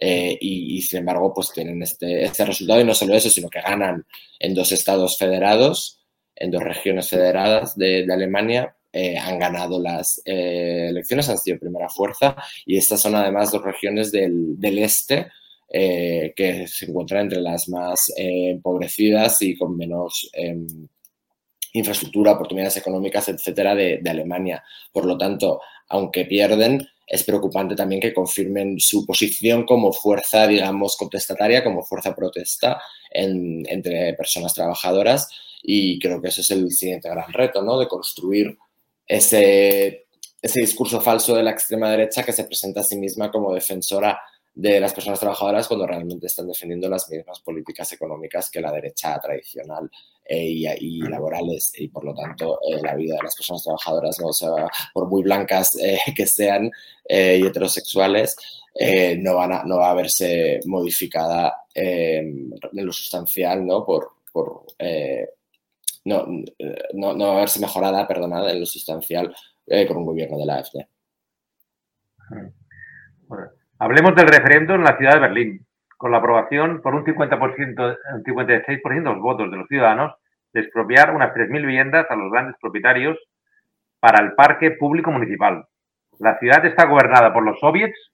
eh, 0.00 0.36
y, 0.40 0.82
sin 0.82 0.98
embargo, 0.98 1.32
pues 1.32 1.52
tienen 1.52 1.80
este, 1.80 2.24
este 2.24 2.44
resultado 2.44 2.80
y 2.80 2.84
no 2.84 2.94
solo 2.94 3.14
eso, 3.14 3.30
sino 3.30 3.48
que 3.48 3.60
ganan 3.60 4.04
en 4.40 4.54
dos 4.54 4.72
estados 4.72 5.16
federados 5.16 5.99
en 6.40 6.50
dos 6.50 6.62
regiones 6.64 7.08
federadas 7.08 7.76
de, 7.76 8.06
Alemania 8.10 8.74
eh, 8.92 9.16
han 9.16 9.38
ganado 9.38 9.78
las 9.80 10.20
eh, 10.24 10.86
elecciones, 10.88 11.28
han 11.28 11.38
sido 11.38 11.60
primera 11.60 11.88
fuerza 11.88 12.34
y 12.66 12.76
estas 12.76 13.00
son 13.00 13.14
además 13.14 13.52
dos 13.52 13.62
regiones 13.62 14.10
del, 14.10 14.58
este 14.78 15.28
eh, 15.72 16.32
que 16.34 16.66
se 16.66 16.86
encuentran 16.86 17.22
entre 17.22 17.40
las 17.40 17.68
más 17.68 18.10
empobrecidas 18.16 19.40
y 19.42 19.56
con 19.56 19.76
menos 19.76 20.28
em, 20.32 20.66
infraestructura, 21.74 22.32
oportunidades 22.32 22.78
económicas, 22.78 23.28
etcétera, 23.28 23.76
de, 23.76 24.00
Alemania. 24.08 24.64
Por 24.92 25.04
lo 25.04 25.16
tanto, 25.16 25.60
aunque 25.88 26.24
pierden, 26.24 26.84
es 27.06 27.22
preocupante 27.22 27.76
también 27.76 28.00
que 28.00 28.14
confirmen 28.14 28.80
su 28.80 29.06
posición 29.06 29.64
como 29.64 29.92
fuerza, 29.92 30.48
digamos, 30.48 30.96
contestataria, 30.96 31.62
como 31.62 31.84
fuerza 31.84 32.14
protesta 32.14 32.80
entre 33.12 34.14
personas 34.14 34.54
trabajadoras 34.54 35.28
y 35.62 35.98
creo 35.98 36.20
que 36.20 36.28
ese 36.28 36.40
es 36.42 36.50
el 36.50 36.70
siguiente 36.70 37.08
gran 37.08 37.32
reto, 37.32 37.62
¿no? 37.62 37.78
De 37.78 37.88
construir 37.88 38.56
ese, 39.06 40.06
ese 40.40 40.60
discurso 40.60 41.00
falso 41.00 41.34
de 41.34 41.42
la 41.42 41.50
extrema 41.50 41.90
derecha 41.90 42.22
que 42.22 42.32
se 42.32 42.44
presenta 42.44 42.80
a 42.80 42.84
sí 42.84 42.96
misma 42.96 43.30
como 43.30 43.54
defensora 43.54 44.20
de 44.54 44.80
las 44.80 44.92
personas 44.92 45.20
trabajadoras 45.20 45.68
cuando 45.68 45.86
realmente 45.86 46.26
están 46.26 46.48
defendiendo 46.48 46.88
las 46.88 47.08
mismas 47.08 47.40
políticas 47.40 47.92
económicas 47.92 48.50
que 48.50 48.60
la 48.60 48.72
derecha 48.72 49.18
tradicional 49.20 49.88
eh, 50.24 50.76
y, 50.80 51.00
laborales 51.02 51.72
y 51.76 51.88
por 51.88 52.04
lo 52.04 52.14
tanto 52.14 52.58
eh, 52.68 52.80
la 52.82 52.94
vida 52.94 53.16
de 53.16 53.22
las 53.22 53.34
personas 53.34 53.62
trabajadoras, 53.62 54.20
¿no? 54.20 54.32
sea, 54.32 54.68
por 54.92 55.08
muy 55.08 55.22
blancas 55.22 55.76
eh, 55.76 55.98
que 56.16 56.26
sean 56.26 56.70
y 57.08 57.44
heterosexuales, 57.46 58.36
no, 59.18 59.34
van 59.34 59.52
a, 59.52 59.64
no 59.64 59.78
va 59.78 59.90
a 59.90 59.94
verse 59.94 60.60
modificada 60.66 61.64
en 61.74 62.52
lo 62.72 62.92
sustancial 62.92 63.66
¿no? 63.66 63.84
por, 63.84 64.10
por 64.32 64.66
no, 66.04 66.26
no, 66.94 67.14
no, 67.14 67.36
verse 67.36 67.60
mejorada, 67.60 68.06
perdonada, 68.06 68.50
en 68.52 68.60
lo 68.60 68.66
sustancial 68.66 69.34
con 69.86 69.96
un 69.98 70.06
gobierno 70.06 70.38
de 70.38 70.46
la 70.46 70.56
AFD. 70.56 70.78
Hablemos 73.78 74.14
del 74.14 74.28
referéndum 74.28 74.76
en 74.76 74.84
la 74.84 74.96
ciudad 74.96 75.14
de 75.14 75.20
Berlín. 75.20 75.66
Con 75.96 76.10
la 76.12 76.18
aprobación 76.18 76.80
por 76.82 76.94
un 76.94 77.04
50%, 77.04 77.98
un 78.14 78.24
56% 78.24 78.82
de 78.82 79.00
los 79.00 79.20
votos 79.20 79.50
de 79.50 79.56
los 79.56 79.68
ciudadanos 79.68 80.14
de 80.52 80.60
expropiar 80.60 81.14
unas 81.14 81.32
3.000 81.34 81.66
viviendas 81.66 82.06
a 82.10 82.16
los 82.16 82.32
grandes 82.32 82.56
propietarios 82.60 83.18
para 84.00 84.24
el 84.24 84.32
parque 84.32 84.72
público 84.72 85.10
municipal. 85.10 85.66
¿La 86.18 86.38
ciudad 86.38 86.64
está 86.64 86.86
gobernada 86.86 87.32
por 87.32 87.44
los 87.44 87.60
soviets? 87.60 88.12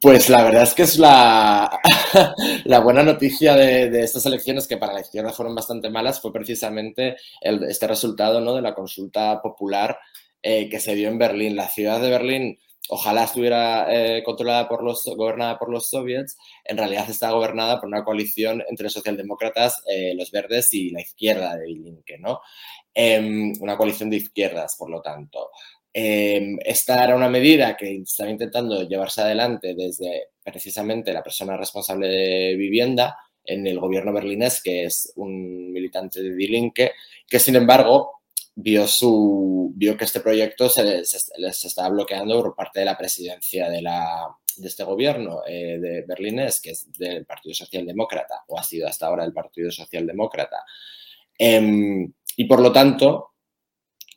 Pues 0.00 0.30
la 0.30 0.42
verdad 0.42 0.62
es 0.62 0.72
que 0.72 0.82
es 0.82 0.98
la, 0.98 1.70
la 2.64 2.80
buena 2.80 3.02
noticia 3.02 3.54
de, 3.54 4.02
estas 4.02 4.24
elecciones, 4.24 4.66
que 4.66 4.78
para 4.78 4.94
la 4.94 5.00
izquierda 5.00 5.32
fueron 5.32 5.54
bastante 5.54 5.90
malas, 5.90 6.20
fue 6.22 6.32
precisamente 6.32 7.16
este 7.40 7.86
resultado 7.86 8.40
¿no? 8.40 8.54
de 8.54 8.62
la 8.62 8.74
consulta 8.74 9.42
popular 9.42 9.98
eh, 10.42 10.70
que 10.70 10.80
se 10.80 10.94
dio 10.94 11.08
en 11.08 11.18
Berlín. 11.18 11.54
La 11.54 11.68
ciudad 11.68 12.00
de 12.00 12.08
Berlín 12.08 12.58
ojalá 12.88 13.24
estuviera 13.24 13.86
eh, 13.90 14.22
controlada 14.24 14.68
por 14.68 14.82
los, 14.82 15.04
gobernada 15.04 15.58
por 15.58 15.70
los 15.70 15.88
soviets, 15.88 16.36
en 16.64 16.76
realidad 16.76 17.08
está 17.08 17.30
gobernada 17.30 17.78
por 17.78 17.88
una 17.88 18.04
coalición 18.04 18.62
entre 18.68 18.90
socialdemócratas, 18.90 19.82
eh, 19.86 20.14
los 20.16 20.30
verdes 20.30 20.72
y 20.72 20.90
la 20.90 21.00
izquierda 21.00 21.56
de 21.56 21.66
Linke, 21.68 22.18
¿no? 22.18 22.40
Em, 22.92 23.52
una 23.60 23.76
coalición 23.76 24.10
de 24.10 24.16
izquierdas, 24.16 24.76
por 24.76 24.90
lo 24.90 25.00
tanto. 25.00 25.50
Em, 25.92 26.56
esta 26.64 27.02
era 27.02 27.16
una 27.16 27.28
medida 27.28 27.76
que 27.76 27.96
estaba 27.96 28.30
intentando 28.30 28.82
llevarse 28.84 29.22
adelante 29.22 29.74
desde 29.74 30.28
precisamente 30.42 31.12
la 31.12 31.22
persona 31.22 31.56
responsable 31.56 32.06
de 32.06 32.56
vivienda 32.56 33.18
en 33.44 33.66
el 33.66 33.80
gobierno 33.80 34.12
berlinés, 34.12 34.62
que 34.62 34.84
es 34.84 35.12
un 35.16 35.72
militante 35.72 36.22
de 36.22 36.34
Die 36.34 36.48
Linke, 36.48 36.92
que 37.26 37.38
sin 37.40 37.56
embargo 37.56 38.20
vio, 38.54 38.86
su, 38.86 39.72
vio 39.74 39.96
que 39.96 40.04
este 40.04 40.20
proyecto 40.20 40.68
se 40.68 40.84
les, 40.84 41.64
estaba 41.64 41.88
bloqueando 41.88 42.40
por 42.42 42.54
parte 42.54 42.80
de 42.80 42.86
la 42.86 42.96
presidencia 42.96 43.68
de, 43.68 43.82
la, 43.82 44.28
de 44.56 44.68
este 44.68 44.84
gobierno 44.84 45.42
eh, 45.46 45.78
de 45.80 46.02
berlinés, 46.02 46.60
que 46.60 46.70
es 46.70 46.90
del 46.92 47.24
Partido 47.26 47.54
Socialdemócrata, 47.54 48.44
o 48.48 48.58
ha 48.58 48.62
sido 48.62 48.86
hasta 48.86 49.06
ahora 49.06 49.24
el 49.24 49.32
Partido 49.32 49.70
Socialdemócrata. 49.70 50.64
Em, 51.36 52.12
y 52.36 52.44
por 52.44 52.60
lo 52.60 52.70
tanto, 52.70 53.30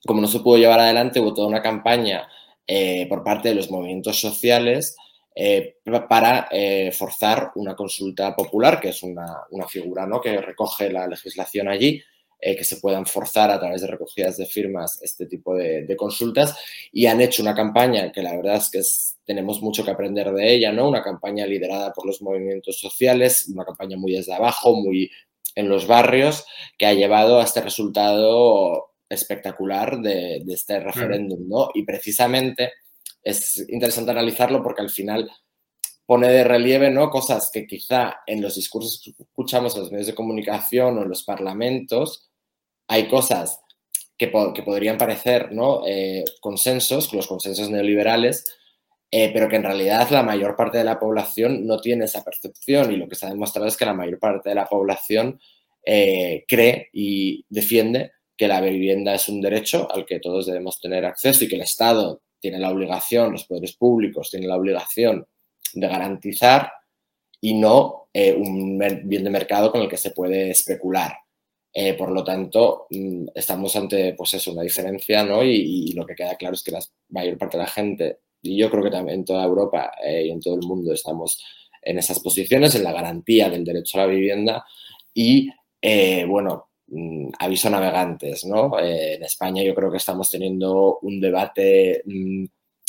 como 0.05 0.21
no 0.21 0.27
se 0.27 0.39
pudo 0.39 0.57
llevar 0.57 0.79
adelante, 0.79 1.19
hubo 1.19 1.33
toda 1.33 1.47
una 1.47 1.61
campaña 1.61 2.27
eh, 2.65 3.05
por 3.07 3.23
parte 3.23 3.49
de 3.49 3.55
los 3.55 3.69
movimientos 3.69 4.19
sociales 4.19 4.95
eh, 5.35 5.77
para 6.07 6.49
forzar 6.91 7.51
una 7.55 7.75
consulta 7.75 8.35
popular, 8.35 8.79
que 8.79 8.89
es 8.89 9.01
una, 9.03 9.43
una 9.51 9.67
figura 9.67 10.05
¿no? 10.05 10.21
que 10.21 10.39
recoge 10.39 10.91
la 10.91 11.07
legislación 11.07 11.67
allí, 11.67 12.03
eh, 12.45 12.57
que 12.57 12.65
se 12.65 12.75
puedan 12.75 13.05
forzar 13.05 13.51
a 13.51 13.57
través 13.57 13.79
de 13.79 13.87
recogidas 13.87 14.35
de 14.35 14.45
firmas 14.45 15.01
este 15.01 15.27
tipo 15.27 15.55
de, 15.55 15.95
consultas 15.95 16.57
y 16.91 17.05
han 17.05 17.21
hecho 17.21 17.41
una 17.41 17.55
campaña 17.55 18.11
que 18.11 18.21
la 18.21 18.35
verdad 18.35 18.57
es 18.57 18.69
que 18.69 18.81
tenemos 19.25 19.61
mucho 19.61 19.85
que 19.85 19.91
aprender 19.91 20.29
de 20.33 20.53
ella, 20.53 20.73
¿no? 20.73 20.89
Una 20.89 21.01
campaña 21.01 21.45
liderada 21.45 21.93
por 21.93 22.05
los 22.05 22.21
movimientos 22.21 22.77
sociales, 22.77 23.47
una 23.47 23.63
campaña 23.63 23.95
muy 23.95 24.11
desde 24.11 24.33
abajo, 24.33 24.75
muy 24.75 25.09
en 25.55 25.69
los 25.69 25.87
barrios, 25.87 26.45
que 26.77 26.85
ha 26.85 26.93
llevado 26.93 27.39
a 27.39 27.45
este 27.45 27.61
resultado 27.61 28.89
espectacular 29.13 29.99
de, 29.99 30.43
este 30.47 30.79
referéndum, 30.79 31.47
¿no? 31.47 31.69
Y 31.73 31.83
precisamente 31.83 32.73
es 33.23 33.65
interesante 33.69 34.11
analizarlo 34.11 34.61
porque 34.61 34.81
al 34.81 34.89
final 34.89 35.29
pone 36.05 36.27
de 36.27 36.43
relieve 36.43 36.89
¿no? 36.89 37.09
cosas 37.09 37.49
que 37.51 37.65
quizá 37.65 38.17
en 38.27 38.41
los 38.41 38.55
discursos 38.55 39.01
que 39.03 39.23
escuchamos 39.23 39.75
en 39.75 39.81
los 39.81 39.91
medios 39.91 40.07
de 40.07 40.15
comunicación 40.15 40.97
o 40.97 41.03
en 41.03 41.09
los 41.09 41.23
parlamentos 41.23 42.29
hay 42.87 43.07
cosas 43.07 43.61
que, 44.17 44.27
podrían 44.27 44.97
parecer 44.97 45.51
¿no? 45.53 45.81
Eh, 45.85 46.23
consensos, 46.39 47.13
los 47.13 47.27
consensos 47.27 47.69
neoliberales, 47.69 48.45
eh, 49.11 49.31
pero 49.33 49.49
que 49.49 49.57
en 49.57 49.63
realidad 49.63 50.09
la 50.11 50.23
mayor 50.23 50.55
parte 50.55 50.77
de 50.77 50.83
la 50.83 50.99
población 50.99 51.65
no 51.65 51.79
tiene 51.79 52.05
esa 52.05 52.23
percepción 52.23 52.91
y 52.91 52.97
lo 52.97 53.07
que 53.07 53.15
se 53.15 53.25
ha 53.25 53.29
demostrado 53.29 53.67
es 53.67 53.77
que 53.77 53.85
la 53.85 53.93
mayor 53.93 54.19
parte 54.19 54.49
de 54.49 54.55
la 54.55 54.65
población 54.65 55.39
eh, 55.85 56.45
cree 56.47 56.89
y 56.93 57.45
defiende 57.49 58.11
que 58.37 58.47
la 58.47 58.61
vivienda 58.61 59.13
es 59.13 59.29
un 59.29 59.41
derecho 59.41 59.87
al 59.91 60.05
que 60.05 60.19
todos 60.19 60.45
debemos 60.45 60.79
tener 60.79 61.05
acceso 61.05 61.43
y 61.43 61.47
que 61.47 61.55
el 61.55 61.61
Estado 61.61 62.21
tiene 62.39 62.59
la 62.59 62.71
obligación, 62.71 63.31
los 63.31 63.45
poderes 63.45 63.73
públicos 63.73 64.29
tienen 64.29 64.49
la 64.49 64.57
obligación 64.57 65.25
de 65.73 65.87
garantizar 65.87 66.71
y 67.39 67.53
no 67.53 68.07
un 68.13 68.77
bien 69.05 69.23
de 69.23 69.29
mercado 69.29 69.71
con 69.71 69.81
el 69.81 69.89
que 69.89 69.97
se 69.97 70.11
puede 70.11 70.51
especular. 70.51 71.13
Eh, 71.75 71.95
por 71.95 72.11
lo 72.11 72.23
tanto, 72.23 72.85
mm, 72.91 73.29
estamos 73.33 73.75
ante 73.75 74.13
pues 74.13 74.35
eso, 74.35 74.51
una 74.51 74.61
diferencia, 74.61 75.23
¿no? 75.23 75.43
Y, 75.43 75.91
lo 75.93 76.05
que 76.05 76.13
queda 76.13 76.35
claro 76.35 76.53
es 76.53 76.61
que 76.63 76.71
la 76.71 76.79
mayor 77.09 77.37
parte 77.37 77.57
de 77.57 77.63
la 77.63 77.69
gente, 77.69 78.19
y 78.43 78.57
yo 78.57 78.69
creo 78.69 78.83
que 78.83 78.91
también 78.91 79.19
en 79.19 79.25
toda 79.25 79.43
Europa 79.43 79.91
eh, 80.05 80.27
y 80.27 80.29
en 80.29 80.39
todo 80.39 80.55
el 80.55 80.61
mundo 80.67 80.93
estamos 80.93 81.43
en 81.81 81.97
esas 81.97 82.19
posiciones, 82.19 82.75
en 82.75 82.83
la 82.83 82.93
garantía 82.93 83.49
del 83.49 83.63
derecho 83.63 83.97
a 83.97 84.01
la 84.01 84.07
vivienda 84.13 84.65
y, 85.13 85.49
eh, 85.81 86.25
bueno, 86.25 86.69
aviso 87.39 87.69
navegantes, 87.69 88.45
¿no? 88.45 88.79
en 88.79 89.23
España 89.23 89.63
yo 89.63 89.73
creo 89.73 89.91
que 89.91 89.97
estamos 89.97 90.29
teniendo 90.29 90.99
un 91.01 91.19
debate 91.19 92.03
mm, 92.05 92.45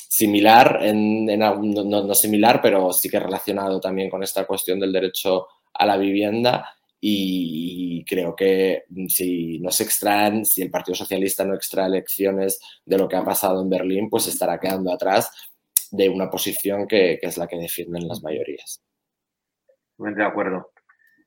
similar, 0.09 0.79
en, 0.83 1.27
no, 1.27 1.57
no 1.83 2.15
similar, 2.15 2.61
pero 2.63 2.93
sí 2.93 3.09
que 3.09 3.19
relacionado 3.19 3.81
también 3.81 4.11
con 4.11 4.23
esta 4.23 4.47
cuestión 4.47 4.79
del 4.79 4.93
derecho 4.93 5.47
a 5.73 5.87
la 5.87 5.97
vivienda 5.97 6.69
y 7.07 8.03
creo 8.07 8.35
que 8.35 8.85
si 9.09 9.59
no 9.59 9.71
se 9.71 9.83
extraen, 9.83 10.47
si 10.47 10.63
el 10.63 10.71
Partido 10.71 10.95
Socialista 10.95 11.45
no 11.45 11.55
extrae 11.55 11.91
lecciones 11.91 12.59
de 12.83 12.97
lo 12.97 13.07
que 13.07 13.17
ha 13.17 13.23
pasado 13.23 13.61
en 13.61 13.69
Berlín, 13.69 14.09
pues 14.09 14.27
estará 14.27 14.59
quedando 14.59 14.91
atrás 14.91 15.31
de 15.91 16.09
una 16.09 16.31
posición 16.31 16.87
que, 16.87 17.19
es 17.21 17.37
la 17.37 17.47
que 17.47 17.59
defienden 17.59 18.09
las 18.09 18.23
mayorías. 18.23 18.83
De 19.99 20.25
acuerdo. 20.25 20.71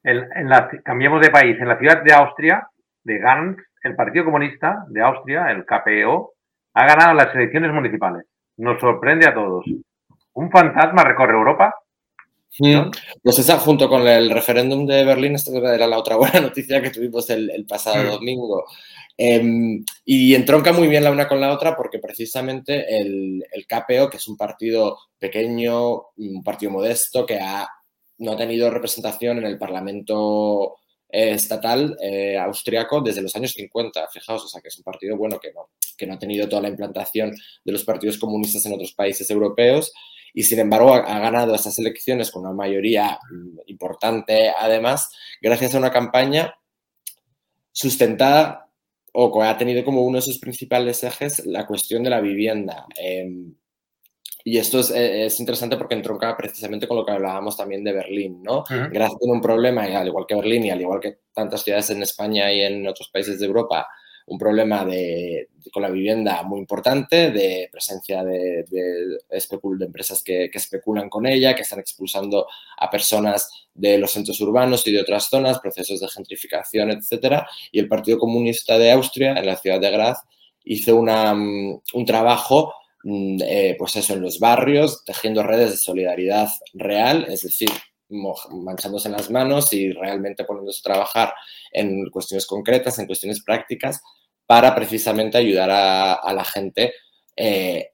En 0.03 0.49
la, 0.49 0.69
cambiemos 0.83 1.21
de 1.21 1.29
país. 1.29 1.57
En 1.59 1.67
la 1.67 1.77
ciudad 1.77 2.01
de 2.03 2.13
Austria, 2.13 2.67
de 3.03 3.19
Gans, 3.19 3.57
el 3.83 3.95
Partido 3.95 4.25
Comunista 4.25 4.85
de 4.89 5.01
Austria, 5.01 5.51
el 5.51 5.65
KPO, 5.65 6.33
ha 6.73 6.85
ganado 6.85 7.13
las 7.13 7.33
elecciones 7.35 7.71
municipales. 7.71 8.25
Nos 8.57 8.79
sorprende 8.79 9.27
a 9.27 9.33
todos. 9.33 9.65
¿Un 10.33 10.51
fantasma 10.51 11.03
recorre 11.03 11.33
Europa? 11.33 11.73
Mm. 12.59 12.91
Pues 13.23 13.39
esa, 13.39 13.57
junto 13.57 13.89
con 13.89 14.07
el 14.07 14.29
referéndum 14.29 14.85
de 14.85 15.03
Berlín, 15.03 15.35
esta 15.35 15.51
era 15.51 15.87
la 15.87 15.97
otra 15.97 16.15
buena 16.15 16.39
noticia 16.41 16.81
que 16.81 16.89
tuvimos 16.89 17.29
el, 17.29 17.65
pasado 17.67 18.03
mm. 18.03 18.11
domingo. 18.11 18.65
Em, 19.17 19.83
y 20.05 20.35
entronca 20.35 20.71
muy 20.71 20.87
bien 20.87 21.03
la 21.03 21.11
una 21.11 21.27
con 21.27 21.41
la 21.41 21.51
otra 21.51 21.75
porque 21.75 21.97
precisamente 21.97 22.85
el, 22.99 23.43
el, 23.51 23.65
KPO, 23.65 24.09
que 24.09 24.17
es 24.17 24.27
un 24.27 24.37
partido 24.37 24.97
pequeño, 25.17 26.09
un 26.17 26.43
partido 26.43 26.71
modesto, 26.71 27.25
que 27.25 27.39
ha, 27.39 27.67
no 28.19 28.31
ha 28.31 28.37
tenido 28.37 28.69
representación 28.69 29.37
en 29.37 29.45
el 29.45 29.57
Parlamento 29.57 30.77
eh, 31.09 31.31
estatal 31.31 31.95
eh, 32.01 32.37
austriaco 32.37 33.01
desde 33.01 33.21
los 33.21 33.35
años 33.35 33.53
50, 33.53 34.07
fijaos, 34.09 34.43
o 34.43 34.47
sea 34.47 34.61
que 34.61 34.67
es 34.67 34.77
un 34.77 34.83
partido 34.83 35.15
bueno 35.15 35.39
que 35.39 35.53
no, 35.53 35.69
que 35.97 36.05
no 36.05 36.15
ha 36.15 36.19
tenido 36.19 36.49
toda 36.49 36.63
la 36.63 36.69
implantación 36.69 37.33
de 37.63 37.71
los 37.71 37.83
partidos 37.83 38.17
comunistas 38.17 38.65
en 38.65 38.73
otros 38.73 38.93
países 38.93 39.29
europeos 39.29 39.93
y 40.33 40.43
sin 40.43 40.59
embargo 40.59 40.93
ha, 40.93 41.19
ganado 41.19 41.55
estas 41.55 41.79
elecciones 41.79 42.29
con 42.29 42.43
una 42.43 42.53
mayoría 42.53 43.19
mm, 43.31 43.59
importante, 43.67 44.51
además, 44.57 45.09
gracias 45.41 45.75
a 45.75 45.77
una 45.79 45.91
campaña 45.91 46.55
sustentada 47.71 48.69
o 49.13 49.31
que 49.31 49.47
ha 49.47 49.57
tenido 49.57 49.83
como 49.83 50.03
uno 50.03 50.17
de 50.17 50.23
sus 50.23 50.39
principales 50.39 51.03
ejes 51.03 51.45
la 51.45 51.65
cuestión 51.65 52.03
de 52.03 52.09
la 52.09 52.21
vivienda. 52.21 52.85
Em, 52.95 53.55
y 54.49 54.57
esto 54.57 54.79
es, 54.79 55.39
interesante 55.41 55.75
porque 55.75 55.95
entronca 55.95 56.37
precisamente 56.37 56.87
con 56.87 56.95
lo 56.95 57.05
que 57.05 57.11
hablábamos 57.11 57.57
también 57.57 57.83
de 57.83 57.91
Berlín, 57.91 58.41
¿no? 58.41 58.63
Gracias 58.69 59.19
a 59.21 59.29
un 59.29 59.41
problema, 59.41 59.83
al 59.83 60.07
igual 60.07 60.23
que 60.25 60.35
Berlín 60.35 60.63
y 60.63 60.69
al 60.69 60.79
igual 60.79 61.01
que 61.01 61.17
tantas 61.33 61.63
ciudades 61.63 61.89
en 61.89 62.01
España 62.01 62.49
y 62.53 62.61
en 62.61 62.87
otros 62.87 63.09
países 63.09 63.41
de 63.41 63.45
Europa, 63.45 63.89
un 64.27 64.37
problema 64.37 64.85
de, 64.85 65.49
con 65.69 65.83
la 65.83 65.89
vivienda 65.89 66.43
muy 66.43 66.61
importante, 66.61 67.29
de 67.29 67.67
presencia 67.69 68.23
de, 68.23 68.63
de, 68.69 69.17
de 69.29 69.85
empresas 69.85 70.23
que, 70.23 70.49
especulan 70.53 71.09
con 71.09 71.27
ella, 71.27 71.53
que 71.53 71.63
están 71.63 71.79
expulsando 71.79 72.47
a 72.77 72.89
personas 72.89 73.49
de 73.73 73.97
los 73.97 74.11
centros 74.13 74.39
urbanos 74.39 74.87
y 74.87 74.93
de 74.93 75.01
otras 75.01 75.27
zonas, 75.27 75.59
procesos 75.59 75.99
de 75.99 76.07
gentrificación, 76.07 76.89
etc. 76.91 77.43
Y 77.73 77.79
el 77.79 77.89
Partido 77.89 78.17
Comunista 78.17 78.77
de 78.77 78.93
Austria, 78.93 79.33
en 79.33 79.45
la 79.45 79.57
ciudad 79.57 79.81
de 79.81 79.91
Graz, 79.91 80.19
hizo 80.63 80.95
una, 80.95 81.33
mm, 81.33 81.81
un 81.95 82.05
trabajo 82.05 82.73
eh, 83.03 83.75
pues 83.77 83.95
eso, 83.95 84.13
en 84.13 84.21
los 84.21 84.39
barrios, 84.39 85.03
tejiendo 85.05 85.43
redes 85.43 85.71
de 85.71 85.77
solidaridad 85.77 86.49
real, 86.73 87.25
es 87.29 87.41
decir, 87.41 87.69
manchándose 88.09 89.09
las 89.09 89.29
manos 89.29 89.73
y 89.73 89.91
realmente 89.91 90.45
poniéndose 90.45 90.79
a 90.79 90.91
trabajar 90.91 91.33
en 91.71 92.09
cuestiones 92.09 92.45
concretas, 92.45 92.97
en 92.99 93.05
cuestiones 93.05 93.43
prácticas, 93.43 94.01
para 94.45 94.73
precisamente 94.73 95.37
ayudar 95.37 95.69
a, 95.69 96.33
la 96.33 96.45
gente 96.45 96.93
eh, 97.35 97.91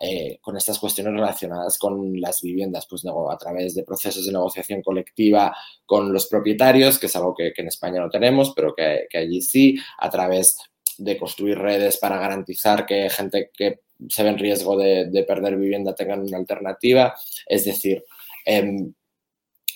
eh, 0.00 0.38
con 0.40 0.56
estas 0.56 0.78
cuestiones 0.78 1.14
relacionadas 1.14 1.78
con 1.78 2.20
las 2.20 2.42
viviendas, 2.42 2.86
pues 2.88 3.04
a 3.06 3.36
través 3.38 3.74
de 3.74 3.84
procesos 3.84 4.26
de 4.26 4.32
negociación 4.32 4.82
colectiva 4.82 5.56
con 5.86 6.12
los 6.12 6.26
propietarios, 6.26 6.98
que 6.98 7.06
es 7.06 7.16
algo 7.16 7.34
que, 7.34 7.52
en 7.56 7.68
España 7.68 8.00
no 8.00 8.10
tenemos, 8.10 8.52
pero 8.54 8.74
que, 8.74 9.08
allí 9.18 9.40
sí, 9.40 9.76
a 9.98 10.10
través 10.10 10.58
de 10.98 11.16
construir 11.16 11.58
redes 11.58 11.96
para 11.96 12.18
garantizar 12.18 12.84
que 12.84 13.08
gente 13.08 13.50
que 13.56 13.80
se 14.08 14.22
ve 14.22 14.28
en 14.28 14.38
riesgo 14.38 14.76
de, 14.76 15.24
perder 15.26 15.56
vivienda 15.56 15.94
tengan 15.94 16.20
una 16.20 16.36
alternativa. 16.36 17.14
Es 17.46 17.64
decir, 17.64 18.04
em, 18.44 18.92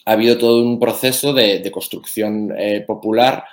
ha 0.05 0.13
habido 0.13 0.37
todo 0.39 0.63
un 0.63 0.79
proceso 0.79 1.33
de, 1.33 1.71
construcción 1.71 2.53
eh, 2.57 2.83
popular 2.87 3.45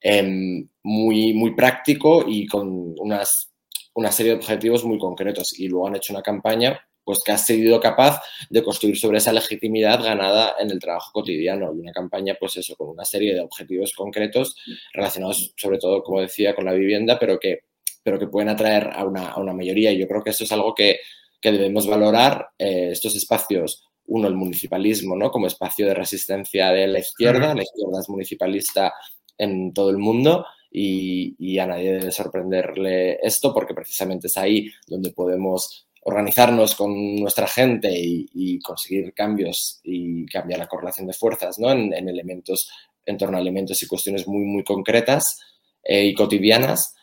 em, 0.00 0.68
muy, 0.82 1.34
muy 1.34 1.54
práctico 1.54 2.24
y 2.26 2.46
con 2.46 2.94
unas, 2.98 3.50
una 3.94 4.12
serie 4.12 4.32
de 4.32 4.38
objetivos 4.38 4.84
muy 4.84 4.98
concretos. 4.98 5.58
Y 5.58 5.68
luego 5.68 5.88
han 5.88 5.96
hecho 5.96 6.12
una 6.12 6.22
campaña 6.22 6.80
pues, 7.08 7.20
que 7.24 7.32
ha 7.32 7.38
sido 7.38 7.80
capaz 7.80 8.20
de 8.50 8.62
construir 8.62 8.98
sobre 8.98 9.16
esa 9.16 9.32
legitimidad 9.32 10.04
ganada 10.04 10.56
en 10.60 10.70
el 10.70 10.78
trabajo 10.78 11.10
cotidiano. 11.10 11.72
Y 11.74 11.78
una 11.78 11.90
campaña, 11.90 12.36
pues 12.38 12.58
eso, 12.58 12.76
con 12.76 12.90
una 12.90 13.06
serie 13.06 13.32
de 13.32 13.40
objetivos 13.40 13.94
concretos 13.94 14.54
relacionados 14.92 15.54
sobre 15.56 15.78
todo, 15.78 16.02
como 16.02 16.20
decía, 16.20 16.54
con 16.54 16.66
la 16.66 16.74
vivienda, 16.74 17.18
pero 17.18 17.38
que, 17.40 17.60
pero 18.02 18.18
que 18.18 18.26
pueden 18.26 18.50
atraer 18.50 18.90
a 18.92 19.06
una, 19.06 19.30
a 19.30 19.40
una 19.40 19.54
mayoría. 19.54 19.90
Y 19.90 19.96
yo 19.96 20.06
creo 20.06 20.22
que 20.22 20.28
eso 20.28 20.44
es 20.44 20.52
algo 20.52 20.74
que, 20.74 20.98
que 21.40 21.50
debemos 21.50 21.86
valorar, 21.86 22.50
eh, 22.58 22.90
estos 22.92 23.16
espacios 23.16 23.82
uno, 24.04 24.28
el 24.28 24.34
municipalismo, 24.34 25.16
¿no? 25.16 25.30
Como 25.30 25.46
espacio 25.46 25.86
de 25.86 25.94
resistencia 25.94 26.72
de 26.72 26.88
la 26.88 26.98
izquierda. 26.98 27.54
La 27.54 27.62
izquierda 27.62 28.00
es 28.00 28.08
municipalista 28.10 28.92
en 29.38 29.72
todo 29.72 29.88
el 29.88 29.96
mundo 29.96 30.44
y, 30.70 31.58
a 31.58 31.66
nadie 31.66 31.94
debe 31.94 32.10
sorprenderle 32.10 33.18
esto 33.22 33.54
porque 33.54 33.74
precisamente 33.74 34.26
es 34.26 34.36
ahí 34.36 34.70
donde 34.86 35.10
podemos 35.10 35.87
organizarnos 36.02 36.74
con 36.74 37.16
nuestra 37.16 37.46
gente 37.46 37.90
y, 37.92 38.58
conseguir 38.60 39.12
cambios 39.14 39.80
y 39.82 40.26
cambiar 40.26 40.60
la 40.60 40.68
correlación 40.68 41.06
de 41.06 41.12
fuerzas, 41.12 41.58
¿no? 41.58 41.70
En, 41.70 41.92
elementos, 42.08 42.70
en 43.04 43.16
torno 43.16 43.38
a 43.38 43.40
elementos 43.40 43.82
y 43.82 43.86
cuestiones 43.86 44.26
muy, 44.26 44.44
muy 44.44 44.64
concretas 44.64 45.40
eh, 45.82 46.04
y 46.06 46.14
cotidianas 46.14 46.94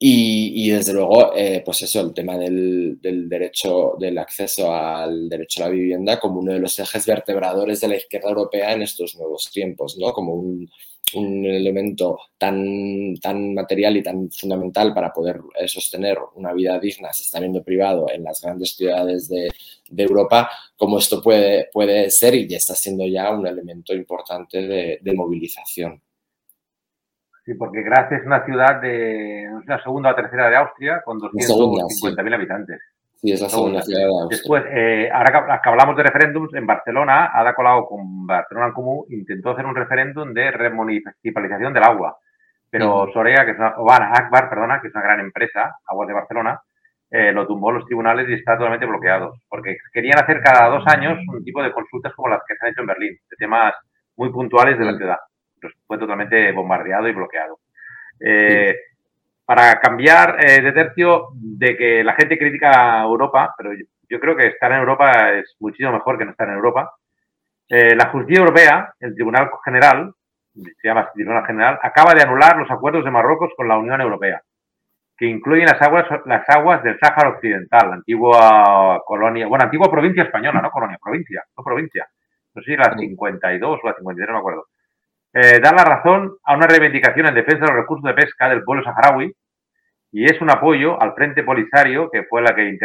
y, 0.00 0.70
desde 0.70 0.92
luego, 0.92 1.34
eh, 1.34 1.60
pues 1.64 1.82
eso, 1.82 2.00
el 2.00 2.14
tema 2.14 2.38
del, 2.38 3.00
derecho, 3.00 3.96
del 3.98 4.16
acceso 4.18 4.72
al 4.72 5.28
derecho 5.28 5.64
a 5.64 5.66
la 5.66 5.72
vivienda 5.72 6.20
como 6.20 6.38
uno 6.38 6.52
de 6.52 6.60
los 6.60 6.78
ejes 6.78 7.04
vertebradores 7.04 7.80
de 7.80 7.88
la 7.88 7.96
izquierda 7.96 8.28
europea 8.28 8.72
en 8.74 8.82
estos 8.82 9.16
nuevos 9.16 9.50
tiempos, 9.52 9.98
¿no? 9.98 10.12
Como 10.12 10.34
un, 10.34 10.70
elemento 11.14 12.18
tan, 12.36 13.14
tan 13.20 13.54
material 13.54 13.96
y 13.96 14.02
tan 14.02 14.30
fundamental 14.30 14.92
para 14.94 15.12
poder 15.12 15.40
eh, 15.58 15.68
sostener 15.68 16.18
una 16.34 16.52
vida 16.52 16.78
digna, 16.78 17.12
se 17.12 17.22
está 17.22 17.40
viendo 17.40 17.62
privado 17.62 18.06
en 18.10 18.24
las 18.24 18.40
grandes 18.42 18.76
ciudades 18.76 19.28
de, 19.28 19.48
Europa, 19.96 20.50
como 20.76 20.98
esto 20.98 21.22
puede, 21.22 21.70
puede 21.72 22.10
ser 22.10 22.34
y 22.34 22.46
ya 22.46 22.58
está 22.58 22.74
siendo 22.74 23.06
ya 23.06 23.30
un 23.30 23.46
elemento 23.46 23.94
importante 23.94 24.98
de 25.00 25.14
movilización. 25.14 26.02
Sí, 27.48 27.54
porque 27.54 27.82
Graz 27.82 28.12
es 28.12 28.26
una 28.26 28.44
ciudad 28.44 28.78
de 28.82 29.48
la 29.66 29.82
segunda 29.82 30.10
o 30.10 30.14
tercera 30.14 30.50
de 30.50 30.56
Austria 30.56 31.00
con 31.02 31.18
250.000 31.18 32.34
habitantes. 32.34 32.78
Sí, 33.20 33.32
es 33.32 33.40
la 33.40 33.48
segunda 33.48 33.82
ciudad 33.82 34.00
de 34.00 34.06
Austria. 34.06 34.28
Después, 34.30 34.64
eh, 34.70 35.10
ahora 35.12 35.60
que 35.60 35.68
hablamos 35.68 35.96
de 35.96 36.04
referéndums, 36.04 36.54
en 36.54 36.66
Barcelona, 36.66 37.30
Ada 37.34 37.52
Colau 37.52 37.84
con 37.88 38.26
Barcelona 38.26 38.68
en 38.68 38.72
Común 38.72 39.06
intentó 39.10 39.50
hacer 39.50 39.66
un 39.66 39.74
referéndum 39.74 40.32
de 40.32 40.52
remunicipalización 40.52 41.72
del 41.72 41.82
agua. 41.82 42.16
Pero 42.70 43.10
Sorea, 43.12 43.44
que 43.44 43.52
es 43.52 43.58
una, 43.58 43.74
o 43.76 43.90
Akbar, 43.90 44.48
perdona, 44.48 44.80
que 44.80 44.86
es 44.88 44.94
una 44.94 45.02
gran 45.02 45.18
empresa, 45.18 45.78
Aguas 45.86 46.06
de 46.06 46.14
Barcelona, 46.14 46.60
eh, 47.10 47.32
lo 47.32 47.44
tumbó 47.46 47.72
los 47.72 47.84
tribunales 47.86 48.28
y 48.28 48.34
está 48.34 48.56
totalmente 48.56 48.86
bloqueado. 48.86 49.34
Porque 49.48 49.76
querían 49.92 50.22
hacer 50.22 50.40
cada 50.40 50.68
dos 50.68 50.84
años 50.86 51.18
un 51.26 51.42
tipo 51.42 51.60
de 51.60 51.72
consultas 51.72 52.12
como 52.14 52.28
las 52.28 52.42
que 52.46 52.54
se 52.54 52.64
han 52.64 52.70
hecho 52.70 52.82
en 52.82 52.86
Berlín, 52.86 53.18
de 53.28 53.36
temas 53.36 53.74
muy 54.16 54.30
puntuales 54.30 54.78
de 54.78 54.84
la 54.84 54.96
ciudad 54.96 55.18
pues, 55.60 55.72
fue 55.86 55.98
totalmente 55.98 56.52
bombardeado 56.52 57.08
y 57.08 57.12
bloqueado. 57.12 57.58
Eh, 58.20 58.76
para 59.48 59.80
cambiar 59.80 60.36
eh, 60.44 60.60
de 60.60 60.72
tercio 60.72 61.28
de 61.32 61.74
que 61.74 62.04
la 62.04 62.12
gente 62.12 62.36
critica 62.36 63.00
a 63.00 63.04
Europa, 63.04 63.54
pero 63.56 63.70
yo, 63.72 64.20
creo 64.20 64.36
que 64.36 64.48
estar 64.48 64.70
en 64.72 64.80
Europa 64.80 65.32
es 65.38 65.56
muchísimo 65.58 65.90
mejor 65.90 66.18
que 66.18 66.26
no 66.26 66.32
estar 66.32 66.46
en 66.48 66.56
Europa. 66.56 66.92
Eh, 67.66 67.96
la 67.96 68.10
Justicia 68.10 68.40
Europea, 68.40 68.92
el 69.00 69.14
Tribunal 69.14 69.48
General, 69.64 70.12
se 70.52 70.86
llama 70.86 71.10
Tribunal 71.14 71.46
General, 71.46 71.78
acaba 71.80 72.12
de 72.12 72.24
anular 72.24 72.58
los 72.58 72.70
acuerdos 72.70 73.06
de 73.06 73.10
Marruecos 73.10 73.52
con 73.56 73.66
la 73.68 73.78
Unión 73.78 74.02
Europea, 74.02 74.42
que 75.16 75.24
incluyen 75.24 75.64
las 75.64 75.80
aguas, 75.80 76.04
las 76.26 76.46
aguas 76.50 76.82
del 76.82 76.98
Sáhara 76.98 77.30
Occidental, 77.30 77.94
antigua 77.94 79.02
colonia, 79.06 79.46
bueno, 79.46 79.64
antigua 79.64 79.90
provincia 79.90 80.24
española, 80.24 80.60
no 80.60 80.70
colonia, 80.70 80.98
provincia, 81.02 81.42
no 81.56 81.64
provincia. 81.64 82.06
No 82.54 82.60
sé 82.60 82.72
si 82.72 82.76
la 82.76 82.94
52 82.94 83.80
o 83.82 83.86
la 83.86 83.94
53, 83.94 84.28
no 84.28 84.34
me 84.34 84.40
acuerdo 84.40 84.66
eh, 85.32 85.60
da 85.60 85.72
la 85.72 85.84
razón 85.84 86.36
a 86.44 86.56
una 86.56 86.66
reivindicación 86.66 87.26
en 87.26 87.34
defensa 87.34 87.60
de 87.60 87.72
los 87.72 87.80
recursos 87.82 88.04
de 88.04 88.14
pesca 88.14 88.48
del 88.48 88.64
pueblo 88.64 88.82
saharaui 88.84 89.32
y 90.10 90.24
es 90.24 90.40
un 90.40 90.50
apoyo 90.50 91.00
al 91.00 91.14
Frente 91.14 91.42
Polisario, 91.42 92.10
que 92.10 92.24
fue 92.24 92.40
la 92.40 92.54
que, 92.54 92.78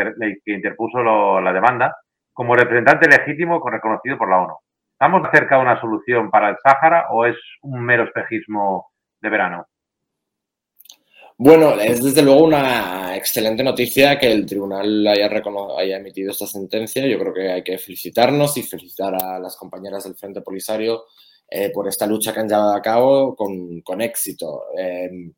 interpuso 0.45 1.01
la 1.01 1.53
demanda, 1.53 1.95
como 2.33 2.55
representante 2.55 3.07
legítimo 3.07 3.61
reconocido 3.69 4.17
por 4.17 4.29
la 4.29 4.39
ONU. 4.39 4.55
¿Estamos 4.91 5.29
cerca 5.31 5.55
de 5.55 5.61
una 5.61 5.79
solución 5.79 6.29
para 6.29 6.49
el 6.49 6.57
Sáhara 6.61 7.07
o 7.11 7.25
es 7.25 7.37
un 7.61 7.83
mero 7.83 8.03
espejismo 8.03 8.91
de 9.21 9.29
verano? 9.29 9.67
Bueno, 11.37 11.79
es 11.79 12.03
desde 12.03 12.21
luego 12.21 12.43
una 12.43 13.15
excelente 13.15 13.63
noticia 13.63 14.19
que 14.19 14.31
el 14.31 14.45
tribunal 14.45 15.07
haya, 15.07 15.29
haya 15.77 15.97
emitido 15.97 16.31
esta 16.31 16.45
sentencia. 16.45 17.05
Yo 17.07 17.17
creo 17.19 17.33
que 17.33 17.51
hay 17.51 17.63
que 17.63 17.77
felicitarnos 17.77 18.55
y 18.57 18.63
felicitar 18.63 19.15
a 19.15 19.39
las 19.39 19.57
compañeras 19.57 20.03
del 20.03 20.15
Frente 20.15 20.41
Polisario 20.41 21.05
eh, 21.55 21.69
por 21.69 21.87
esta 21.87 22.07
lucha 22.07 22.33
que 22.33 22.39
han 22.39 22.49
llevado 22.49 22.73
a 22.73 22.81
cabo 22.81 23.35
con, 23.35 24.01
éxito. 24.01 24.63
Em, 24.75 25.31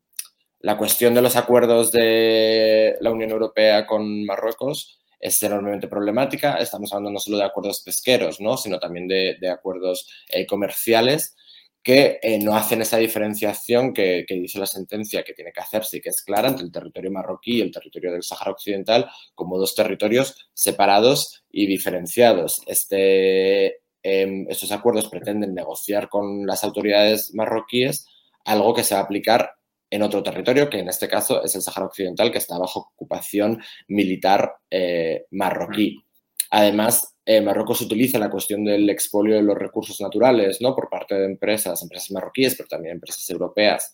la 0.60 0.78
cuestión 0.78 1.12
de 1.12 1.20
los 1.20 1.36
acuerdos 1.36 1.92
de 1.92 2.96
la 3.00 3.10
Unión 3.10 3.30
Europea 3.30 3.86
con 3.86 4.24
Marruecos 4.24 4.98
es 5.20 5.42
enormemente 5.42 5.88
problemática. 5.88 6.54
Estamos 6.54 6.90
hablando 6.92 7.10
no 7.10 7.20
solo 7.20 7.36
de 7.36 7.44
acuerdos 7.44 7.82
pesqueros, 7.84 8.40
¿no? 8.40 8.56
sino 8.56 8.78
también 8.78 9.06
de, 9.06 9.50
acuerdos 9.50 10.08
eh, 10.30 10.46
comerciales 10.46 11.36
que 11.82 12.18
eh, 12.22 12.38
no 12.38 12.56
hacen 12.56 12.80
esa 12.80 12.96
diferenciación 12.96 13.92
que, 13.92 14.24
que, 14.26 14.36
dice 14.36 14.58
la 14.58 14.66
sentencia 14.66 15.22
que 15.22 15.34
tiene 15.34 15.52
que 15.52 15.60
hacerse 15.60 15.98
y 15.98 16.00
que 16.00 16.08
es 16.08 16.22
clara 16.22 16.48
entre 16.48 16.64
el 16.64 16.72
territorio 16.72 17.12
marroquí 17.12 17.58
y 17.58 17.60
el 17.60 17.70
territorio 17.70 18.12
del 18.12 18.22
Sáhara 18.22 18.52
Occidental 18.52 19.10
como 19.34 19.58
dos 19.58 19.74
territorios 19.74 20.48
separados 20.54 21.44
y 21.50 21.66
diferenciados. 21.66 22.62
Este, 22.66 23.82
Em, 24.08 24.46
estos 24.48 24.70
acuerdos 24.70 25.08
pretenden 25.08 25.52
negociar 25.52 26.08
con 26.08 26.46
las 26.46 26.62
autoridades 26.62 27.34
marroquíes 27.34 28.06
algo 28.44 28.72
que 28.72 28.84
se 28.84 28.94
va 28.94 29.00
a 29.00 29.02
aplicar 29.02 29.54
en 29.90 30.02
otro 30.02 30.22
territorio, 30.22 30.70
que 30.70 30.78
en 30.78 30.88
este 30.88 31.08
caso 31.08 31.42
es 31.42 31.56
el 31.56 31.62
Sáhara 31.62 31.86
Occidental, 31.86 32.30
que 32.30 32.38
está 32.38 32.56
bajo 32.56 32.92
ocupación 32.94 33.60
militar 33.88 34.58
eh, 34.70 35.24
marroquí. 35.32 36.04
Además, 36.52 37.16
eh, 37.24 37.40
Marruecos 37.40 37.80
utiliza 37.80 38.20
la 38.20 38.30
cuestión 38.30 38.64
del 38.64 38.88
expolio 38.90 39.34
de 39.34 39.42
los 39.42 39.58
recursos 39.58 40.00
naturales 40.00 40.60
¿no? 40.60 40.72
por 40.72 40.88
parte 40.88 41.16
de 41.16 41.24
empresas, 41.24 41.82
empresas 41.82 42.12
marroquíes, 42.12 42.54
pero 42.54 42.68
también 42.68 42.94
empresas 42.94 43.28
europeas, 43.28 43.92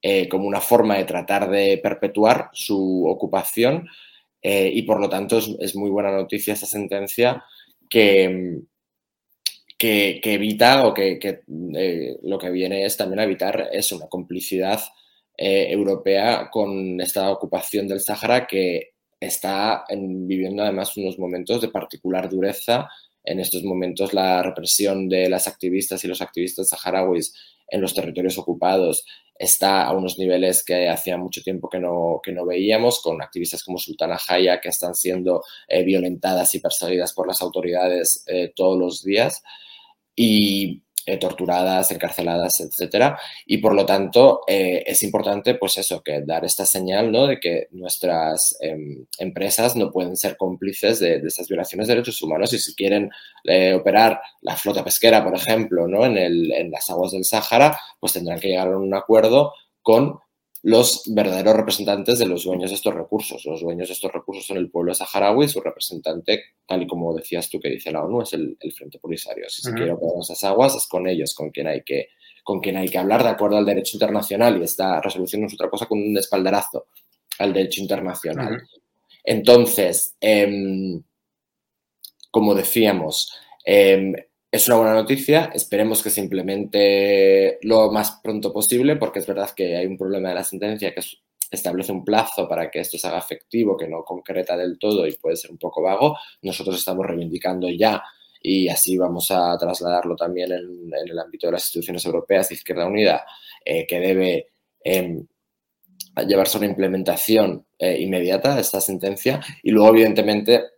eh, 0.00 0.26
como 0.26 0.46
una 0.46 0.62
forma 0.62 0.96
de 0.96 1.04
tratar 1.04 1.50
de 1.50 1.78
perpetuar 1.82 2.48
su 2.54 3.04
ocupación. 3.06 3.86
y 4.42 4.82
por 4.82 5.00
lo 5.00 5.08
tanto 5.10 5.36
es, 5.36 5.50
es, 5.58 5.76
muy 5.76 5.90
buena 5.90 6.12
noticia 6.12 6.54
esta 6.54 6.66
sentencia 6.66 7.44
que, 7.90 8.62
que, 9.78 10.20
evita 10.22 10.86
o 10.86 10.94
que, 10.94 11.18
eh, 11.76 12.16
lo 12.22 12.38
que 12.38 12.50
viene 12.50 12.84
es 12.84 12.96
también 12.96 13.20
a 13.20 13.24
evitar 13.24 13.68
es 13.72 13.92
una 13.92 14.06
complicidad 14.08 14.80
eh, 15.36 15.66
europea 15.70 16.48
con 16.50 17.00
esta 17.00 17.30
ocupación 17.30 17.88
del 17.88 18.00
Sahara 18.00 18.46
que 18.46 18.94
está 19.18 19.84
viviendo 19.90 20.62
además 20.62 20.96
unos 20.96 21.18
momentos 21.18 21.60
de 21.60 21.68
particular 21.68 22.28
dureza. 22.28 22.88
En 23.24 23.40
estos 23.40 23.62
momentos 23.64 24.12
la 24.12 24.42
represión 24.42 25.08
de 25.08 25.28
las 25.28 25.48
activistas 25.48 26.04
y 26.04 26.08
los 26.08 26.20
activistas 26.20 26.68
saharauis 26.68 27.34
en 27.68 27.80
los 27.80 27.94
territorios 27.94 28.38
ocupados 28.38 29.04
está 29.36 29.84
a 29.84 29.92
unos 29.92 30.18
niveles 30.18 30.62
que 30.62 30.88
hacía 30.88 31.16
mucho 31.16 31.42
tiempo 31.42 31.68
que 31.68 31.80
no, 31.80 32.20
que 32.22 32.30
no 32.32 32.46
veíamos, 32.46 33.00
con 33.00 33.20
activistas 33.20 33.64
como 33.64 33.78
Sultana 33.78 34.16
Jaya 34.16 34.60
que 34.60 34.68
están 34.68 34.94
siendo 34.94 35.42
eh, 35.66 35.82
violentadas 35.82 36.54
y 36.54 36.60
perseguidas 36.60 37.12
por 37.12 37.26
las 37.26 37.40
autoridades 37.42 38.24
todos 38.54 38.78
los 38.78 39.02
días. 39.02 39.42
Y, 40.14 40.83
eh, 41.06 41.18
torturadas, 41.18 41.90
encarceladas, 41.90 42.60
etcétera. 42.60 43.18
Y 43.46 43.58
por 43.58 43.74
lo 43.74 43.84
tanto, 43.84 44.40
eh, 44.46 44.82
es 44.86 45.02
importante, 45.02 45.54
pues 45.54 45.76
eso, 45.78 46.02
que 46.02 46.22
dar 46.22 46.44
esta 46.44 46.64
señal, 46.64 47.12
¿no? 47.12 47.26
De 47.26 47.38
que 47.38 47.68
nuestras 47.72 48.56
em, 48.60 49.04
empresas 49.18 49.76
no 49.76 49.90
pueden 49.90 50.16
ser 50.16 50.36
cómplices 50.36 51.00
de, 51.00 51.16
estas 51.26 51.48
violaciones 51.48 51.88
de 51.88 51.94
derechos 51.94 52.22
humanos 52.22 52.52
y 52.52 52.58
si 52.58 52.74
quieren 52.74 53.10
eh, 53.44 53.74
operar 53.74 54.20
la 54.40 54.56
flota 54.56 54.82
pesquera, 54.82 55.22
por 55.22 55.36
ejemplo, 55.36 55.86
¿no? 55.86 56.04
En, 56.06 56.16
el, 56.16 56.52
en 56.52 56.70
las 56.70 56.88
aguas 56.90 57.12
del 57.12 57.24
Sáhara, 57.24 57.78
pues 58.00 58.12
tendrán 58.12 58.40
que 58.40 58.48
llegar 58.48 58.68
a 58.68 58.78
un 58.78 58.94
acuerdo 58.94 59.52
con 59.82 60.18
los 60.64 61.02
verdaderos 61.14 61.56
representantes 61.56 62.18
de 62.18 62.24
los 62.24 62.44
dueños 62.44 62.70
de 62.70 62.76
estos 62.76 62.94
recursos. 62.94 63.44
Los 63.44 63.60
dueños 63.60 63.88
de 63.88 63.92
estos 63.92 64.10
recursos 64.10 64.46
son 64.46 64.56
el 64.56 64.70
pueblo 64.70 64.94
saharaui, 64.94 65.46
su 65.46 65.60
representante, 65.60 66.42
tal 66.66 66.82
y 66.82 66.86
como 66.86 67.14
decías 67.14 67.50
tú 67.50 67.60
que 67.60 67.68
dice 67.68 67.92
la 67.92 68.02
ONU, 68.02 68.22
es 68.22 68.32
el, 68.32 68.56
Frente 68.74 68.98
Polisario. 68.98 69.44
Si 69.50 69.60
se 69.60 69.74
quiere 69.74 69.92
operar 69.92 70.14
esas 70.22 70.42
aguas, 70.44 70.74
es 70.74 70.86
con 70.86 71.06
ellos 71.06 71.34
con 71.34 71.50
quien 71.50 71.66
hay 71.66 71.82
que 71.82 72.08
con 72.42 72.60
quien 72.60 72.78
hay 72.78 72.88
que 72.88 72.96
hablar 72.96 73.22
de 73.22 73.28
acuerdo 73.28 73.58
al 73.58 73.66
derecho 73.66 73.96
internacional 73.96 74.58
y 74.58 74.64
esta 74.64 75.02
resolución 75.02 75.42
no 75.42 75.48
es 75.48 75.54
otra 75.54 75.68
cosa 75.68 75.84
que 75.86 75.94
un 75.94 76.16
espaldarazo 76.16 76.86
al 77.38 77.52
derecho 77.52 77.82
internacional. 77.82 78.62
Entonces, 79.22 80.16
em, 80.18 81.02
como 82.30 82.54
decíamos, 82.54 83.34
em, 83.66 84.14
es 84.54 84.68
una 84.68 84.76
buena 84.76 84.94
noticia, 84.94 85.50
esperemos 85.52 86.00
que 86.00 86.10
se 86.10 86.20
implemente 86.20 87.58
lo 87.62 87.90
más 87.90 88.20
pronto 88.22 88.52
posible, 88.52 88.94
porque 88.94 89.18
es 89.18 89.26
verdad 89.26 89.50
que 89.50 89.76
hay 89.76 89.84
un 89.84 89.98
problema 89.98 90.28
de 90.28 90.36
la 90.36 90.44
sentencia 90.44 90.94
que 90.94 91.00
establece 91.50 91.90
un 91.90 92.04
plazo 92.04 92.48
para 92.48 92.70
que 92.70 92.78
esto 92.78 92.96
se 92.96 93.08
haga 93.08 93.18
efectivo, 93.18 93.76
que 93.76 93.88
no 93.88 94.04
concreta 94.04 94.56
del 94.56 94.78
todo 94.78 95.08
y 95.08 95.16
puede 95.16 95.34
ser 95.34 95.50
un 95.50 95.58
poco 95.58 95.82
vago. 95.82 96.16
Nosotros 96.42 96.76
estamos 96.76 97.04
reivindicando 97.04 97.68
ya 97.68 98.00
y 98.40 98.68
así 98.68 98.96
vamos 98.96 99.28
a 99.32 99.58
trasladarlo 99.58 100.14
también 100.14 100.52
en, 100.52 100.88
el 101.04 101.18
ámbito 101.18 101.48
de 101.48 101.54
las 101.54 101.64
instituciones 101.64 102.06
europeas 102.06 102.48
de 102.48 102.54
Izquierda 102.54 102.86
Unida, 102.86 103.24
eh, 103.64 103.84
que 103.88 103.98
debe 103.98 104.52
em, 104.84 105.26
llevarse 106.28 106.58
a 106.58 106.60
una 106.60 106.68
implementación 106.68 107.66
eh, 107.76 108.00
inmediata 108.00 108.54
de 108.54 108.60
esta 108.60 108.80
sentencia 108.80 109.40
y 109.64 109.72
luego, 109.72 109.88
evidentemente, 109.88 110.73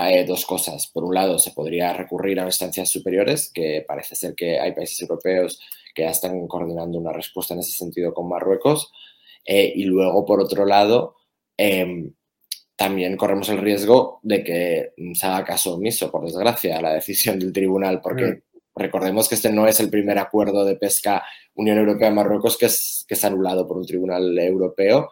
hay 0.00 0.24
dos 0.24 0.46
cosas. 0.46 0.86
Por 0.86 1.04
un 1.04 1.14
lado, 1.14 1.38
se 1.38 1.50
podría 1.50 1.92
recurrir 1.92 2.40
a 2.40 2.44
instancias 2.44 2.90
superiores, 2.90 3.50
que 3.52 3.84
parece 3.86 4.14
ser 4.14 4.34
que 4.34 4.58
hay 4.58 4.72
países 4.72 5.00
europeos 5.02 5.60
que 5.94 6.02
ya 6.02 6.10
están 6.10 6.46
coordinando 6.46 6.98
una 6.98 7.12
respuesta 7.12 7.54
en 7.54 7.60
ese 7.60 7.72
sentido 7.72 8.14
con 8.14 8.28
Marruecos. 8.28 8.92
Eh, 9.44 9.72
y 9.74 9.84
luego, 9.84 10.24
por 10.24 10.40
otro 10.40 10.64
lado, 10.64 11.16
em, 11.56 12.12
también 12.76 13.16
corremos 13.16 13.48
el 13.48 13.58
riesgo 13.58 14.20
de 14.22 14.44
que 14.44 14.92
se 15.14 15.26
haga 15.26 15.44
caso 15.44 15.74
omiso, 15.74 16.10
por 16.12 16.24
desgracia, 16.24 16.78
a 16.78 16.82
la 16.82 16.94
decisión 16.94 17.38
del 17.38 17.52
tribunal, 17.52 18.00
porque 18.00 18.24
mm. 18.24 18.42
recordemos 18.76 19.28
que 19.28 19.34
este 19.34 19.52
no 19.52 19.66
es 19.66 19.80
el 19.80 19.90
primer 19.90 20.18
acuerdo 20.18 20.64
de 20.64 20.76
pesca 20.76 21.24
Unión 21.54 21.78
Europea-Marruecos 21.78 22.56
que 22.56 22.66
es, 22.66 23.04
que 23.08 23.14
es 23.14 23.24
anulado 23.24 23.66
por 23.66 23.78
un 23.78 23.86
tribunal 23.86 24.38
europeo. 24.38 25.10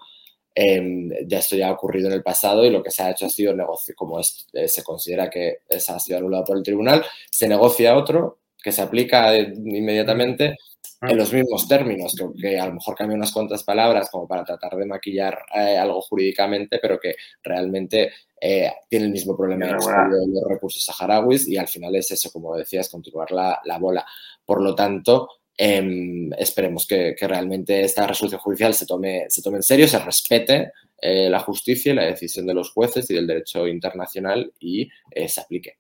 Em, 0.59 1.11
ya 1.29 1.41
esto 1.41 1.55
ya 1.55 1.69
ha 1.69 1.73
ocurrido 1.73 2.09
en 2.09 2.15
el 2.15 2.23
pasado 2.23 2.65
y 2.65 2.71
lo 2.71 2.83
que 2.83 2.91
se 2.91 3.03
ha 3.03 3.11
hecho 3.11 3.27
ha 3.27 3.29
sido 3.29 3.55
negocio, 3.55 3.95
como 3.95 4.19
eh, 4.19 4.69
se 4.69 4.83
considera 4.83 5.29
que 5.29 5.59
ha 5.69 5.99
sido 6.01 6.17
anulado 6.17 6.45
por 6.45 6.57
el 6.57 6.63
tribunal, 6.63 7.05
se 7.31 7.47
negocia 7.47 7.95
otro 7.95 8.39
que 8.63 8.73
se 8.73 8.81
aplica 8.81 9.37
inmediatamente 9.37 10.57
en 11.03 11.19
los 11.19 11.31
mismos 11.31 11.69
términos, 11.69 12.17
que, 12.41 12.59
a 12.59 12.67
lo 12.67 12.73
mejor 12.73 12.95
cambia 12.95 13.19
unas 13.19 13.33
cuantas 13.33 13.63
palabras 13.65 14.09
como 14.11 14.27
para 14.27 14.45
tratar 14.45 14.77
de 14.77 14.87
maquillar 14.87 15.39
eh, 15.55 15.77
algo 15.77 16.01
jurídicamente, 16.01 16.79
pero 16.81 16.99
que 16.99 17.17
realmente 17.43 18.13
eh, 18.41 18.73
tiene 18.89 19.05
el 19.05 19.13
mismo 19.13 19.37
problema 19.37 19.67
de 19.67 19.73
los 19.73 20.49
recursos 20.49 20.83
saharauis 20.83 21.47
y 21.47 21.59
al 21.59 21.69
final 21.69 21.95
es 21.97 22.11
eso, 22.13 22.33
como 22.33 22.57
decías, 22.57 22.89
continuar 22.89 23.31
la, 23.31 23.61
la 23.67 23.79
bola. 23.79 24.07
Por 24.47 24.63
lo 24.63 24.75
tanto, 24.75 25.29
Em, 25.59 26.31
esperemos 26.39 26.87
que, 26.87 27.15
realmente 27.21 27.81
esta 27.81 28.07
resolución 28.07 28.41
judicial 28.41 28.75
se 28.75 28.87
tome, 28.87 29.25
se 29.29 29.43
tome 29.43 29.57
en 29.57 29.63
serio, 29.63 29.89
se 29.89 29.99
respete 29.99 30.73
eh, 31.01 31.31
la 31.31 31.41
justicia 31.41 31.93
y 31.93 31.97
la 31.97 32.05
decisión 32.05 32.47
de 32.47 32.55
los 32.55 32.73
jueces 32.73 33.11
y 33.11 33.15
del 33.15 33.27
derecho 33.27 33.67
internacional 33.67 34.53
y 34.61 34.91
eh, 35.11 35.29
se 35.29 35.41
aplique. 35.41 35.79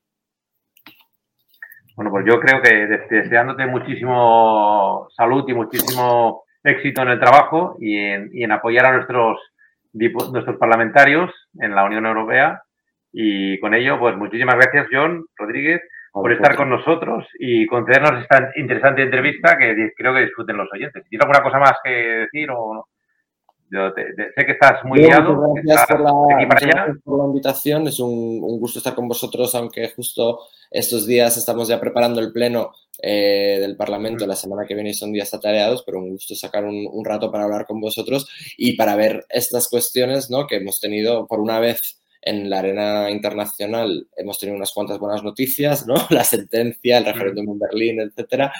Bueno, 1.94 2.10
pues 2.10 2.26
yo 2.26 2.38
creo 2.40 2.60
que 2.60 2.86
deseándote 3.10 3.66
muchísimo 3.66 5.08
salud 5.16 5.44
y 5.48 5.54
muchísimo 5.54 6.44
éxito 6.62 7.02
en 7.02 7.08
el 7.08 7.20
trabajo 7.20 7.76
y 7.80 7.96
en, 7.96 8.52
apoyar 8.52 8.86
a 8.86 8.96
nuestros, 8.96 9.38
nuestros 9.92 10.56
parlamentarios 10.58 11.30
en 11.58 11.74
la 11.74 11.84
Unión 11.84 12.04
Europea. 12.04 12.62
Y 13.12 13.58
con 13.60 13.72
ello, 13.72 13.98
pues 13.98 14.14
muchísimas 14.16 14.56
gracias, 14.56 14.88
John 14.92 15.24
Rodríguez, 15.36 15.80
por 16.22 16.32
estar 16.32 16.56
con 16.56 16.70
nosotros 16.70 17.26
y 17.38 17.66
concedernos 17.66 18.22
esta 18.22 18.50
interesante 18.56 19.02
entrevista 19.02 19.58
que 19.58 19.92
creo 19.94 20.14
que 20.14 20.22
disfruten 20.22 20.56
los 20.56 20.68
oyentes. 20.72 21.04
¿Tienes 21.10 21.22
alguna 21.22 21.42
cosa 21.42 21.58
más 21.58 21.74
que 21.84 21.90
decir 21.90 22.50
o 22.50 22.74
no? 22.74 22.88
Yo 23.68 23.92
sé 23.94 24.46
que 24.46 24.52
estás 24.52 24.82
muy 24.84 25.00
liado. 25.00 25.52
Gracias, 25.62 25.86
por 25.88 26.00
la, 26.00 26.10
por 27.04 27.18
la, 27.18 27.24
invitación. 27.26 27.88
Es 27.88 28.00
un, 28.00 28.40
gusto 28.58 28.78
estar 28.78 28.94
con 28.94 29.08
vosotros, 29.08 29.54
aunque 29.56 29.88
justo 29.94 30.38
estos 30.70 31.06
días 31.06 31.36
estamos 31.36 31.68
ya 31.68 31.78
preparando 31.78 32.20
el 32.20 32.32
pleno 32.32 32.70
eh, 33.02 33.58
del 33.60 33.76
Parlamento. 33.76 34.26
La 34.26 34.36
semana 34.36 34.64
que 34.66 34.74
viene 34.74 34.94
son 34.94 35.12
días 35.12 35.34
atareados, 35.34 35.82
pero 35.84 35.98
un 35.98 36.10
gusto 36.10 36.34
sacar 36.34 36.64
un, 36.64 36.88
un, 36.90 37.04
rato 37.04 37.30
para 37.30 37.44
hablar 37.44 37.66
con 37.66 37.78
vosotros 37.78 38.26
y 38.56 38.76
para 38.76 38.96
ver 38.96 39.26
estas 39.28 39.68
cuestiones 39.68 40.30
¿no? 40.30 40.46
que 40.46 40.56
hemos 40.56 40.80
tenido 40.80 41.26
por 41.26 41.40
una 41.40 41.60
vez 41.60 42.00
en 42.26 42.50
la 42.50 42.58
arena 42.58 43.08
internacional 43.08 44.08
hemos 44.16 44.38
tenido 44.38 44.56
unas 44.56 44.72
cuantas 44.72 44.98
buenas 44.98 45.22
noticias, 45.22 45.86
¿no? 45.86 45.94
La 46.10 46.24
sentencia, 46.24 46.98
el 46.98 47.04
referéndum 47.04 47.50
en 47.50 47.58
Berlín, 47.60 48.00
etcétera, 48.00 48.52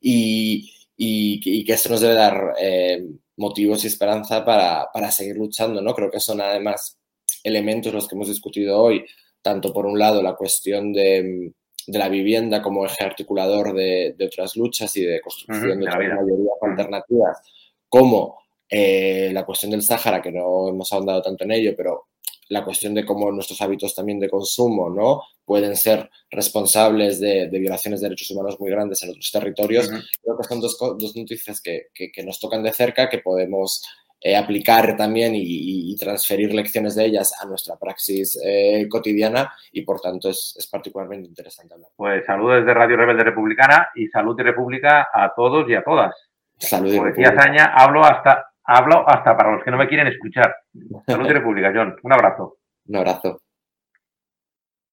y, 0.00 0.72
y, 0.96 1.62
que 1.64 1.72
esto 1.74 1.90
nos 1.90 2.00
debe 2.00 2.14
dar 2.14 2.54
eh, 2.58 3.06
motivos 3.36 3.84
y 3.84 3.88
esperanza 3.88 4.42
para, 4.42 4.88
para, 4.92 5.10
seguir 5.10 5.36
luchando, 5.36 5.82
¿no? 5.82 5.94
Creo 5.94 6.10
que 6.10 6.18
son 6.18 6.40
además 6.40 6.98
elementos 7.44 7.92
los 7.92 8.08
que 8.08 8.14
hemos 8.14 8.28
discutido 8.28 8.80
hoy, 8.80 9.04
tanto 9.42 9.70
por 9.70 9.84
un 9.84 9.98
lado 9.98 10.22
la 10.22 10.34
cuestión 10.34 10.90
de, 10.94 11.52
de 11.86 11.98
la 11.98 12.08
vivienda 12.08 12.62
como 12.62 12.86
eje 12.86 13.04
articulador 13.04 13.74
de, 13.74 14.14
de, 14.16 14.24
otras 14.24 14.56
luchas 14.56 14.96
y 14.96 15.04
de 15.04 15.20
construcción 15.20 15.78
de 15.78 15.86
otras 15.86 15.98
mayorías 15.98 16.56
alternativas, 16.62 17.38
como 17.86 18.38
eh, 18.70 19.30
la 19.34 19.44
cuestión 19.44 19.72
del 19.72 19.82
Sáhara, 19.82 20.22
que 20.22 20.32
no 20.32 20.68
hemos 20.68 20.90
ahondado 20.90 21.20
tanto 21.20 21.44
en 21.44 21.52
ello, 21.52 21.74
pero 21.76 22.09
la 22.50 22.64
cuestión 22.64 22.94
de 22.94 23.06
cómo 23.06 23.30
nuestros 23.30 23.62
hábitos 23.62 23.94
también 23.94 24.18
de 24.18 24.28
consumo 24.28 24.90
¿no? 24.90 25.22
pueden 25.44 25.76
ser 25.76 26.10
responsables 26.30 27.20
de, 27.20 27.48
violaciones 27.48 28.00
de 28.00 28.08
derechos 28.08 28.30
humanos 28.32 28.58
muy 28.58 28.70
grandes 28.70 29.02
en 29.02 29.10
otros 29.10 29.30
territorios. 29.30 29.88
Creo 29.88 30.36
que 30.36 30.44
son 30.46 30.60
dos, 30.60 30.76
dos 30.78 31.16
noticias 31.16 31.60
que, 31.60 31.86
que, 31.94 32.22
nos 32.24 32.40
tocan 32.40 32.62
de 32.64 32.72
cerca, 32.72 33.08
que 33.08 33.18
podemos 33.18 33.84
eh, 34.20 34.36
aplicar 34.36 34.96
también 34.96 35.32
y, 35.34 35.96
transferir 35.96 36.52
lecciones 36.52 36.96
de 36.96 37.04
ellas 37.04 37.34
a 37.40 37.46
nuestra 37.46 37.76
praxis 37.76 38.38
eh, 38.44 38.86
cotidiana 38.88 39.52
y 39.70 39.82
por 39.82 40.00
tanto 40.00 40.30
es, 40.30 40.56
es, 40.58 40.66
particularmente 40.66 41.28
interesante 41.28 41.74
hablar. 41.74 41.90
Pues 41.94 42.24
saludos 42.24 42.60
desde 42.60 42.74
Radio 42.74 42.96
Rebelde 42.96 43.24
Republicana 43.24 43.90
y 43.94 44.08
Salud 44.08 44.34
y 44.38 44.42
República 44.42 45.08
a 45.12 45.32
todos 45.36 45.68
y 45.68 45.74
a 45.74 45.84
todas. 45.84 46.14
Salud 46.58 46.92
y 46.92 46.96
Como 46.96 47.08
decía 47.10 47.34
Saña, 47.36 47.72
hablo 47.76 48.02
hasta 48.02 48.49
Hablo 48.72 49.04
hasta 49.04 49.36
para 49.36 49.50
los 49.50 49.64
que 49.64 49.70
no 49.72 49.76
me 49.76 49.88
quieren 49.88 50.06
escuchar. 50.06 50.54
Salud 51.04 51.28
y 51.28 51.32
República, 51.32 51.72
John. 51.74 51.96
Un 52.04 52.12
abrazo. 52.12 52.58
Un 52.86 52.96
abrazo. 52.96 53.40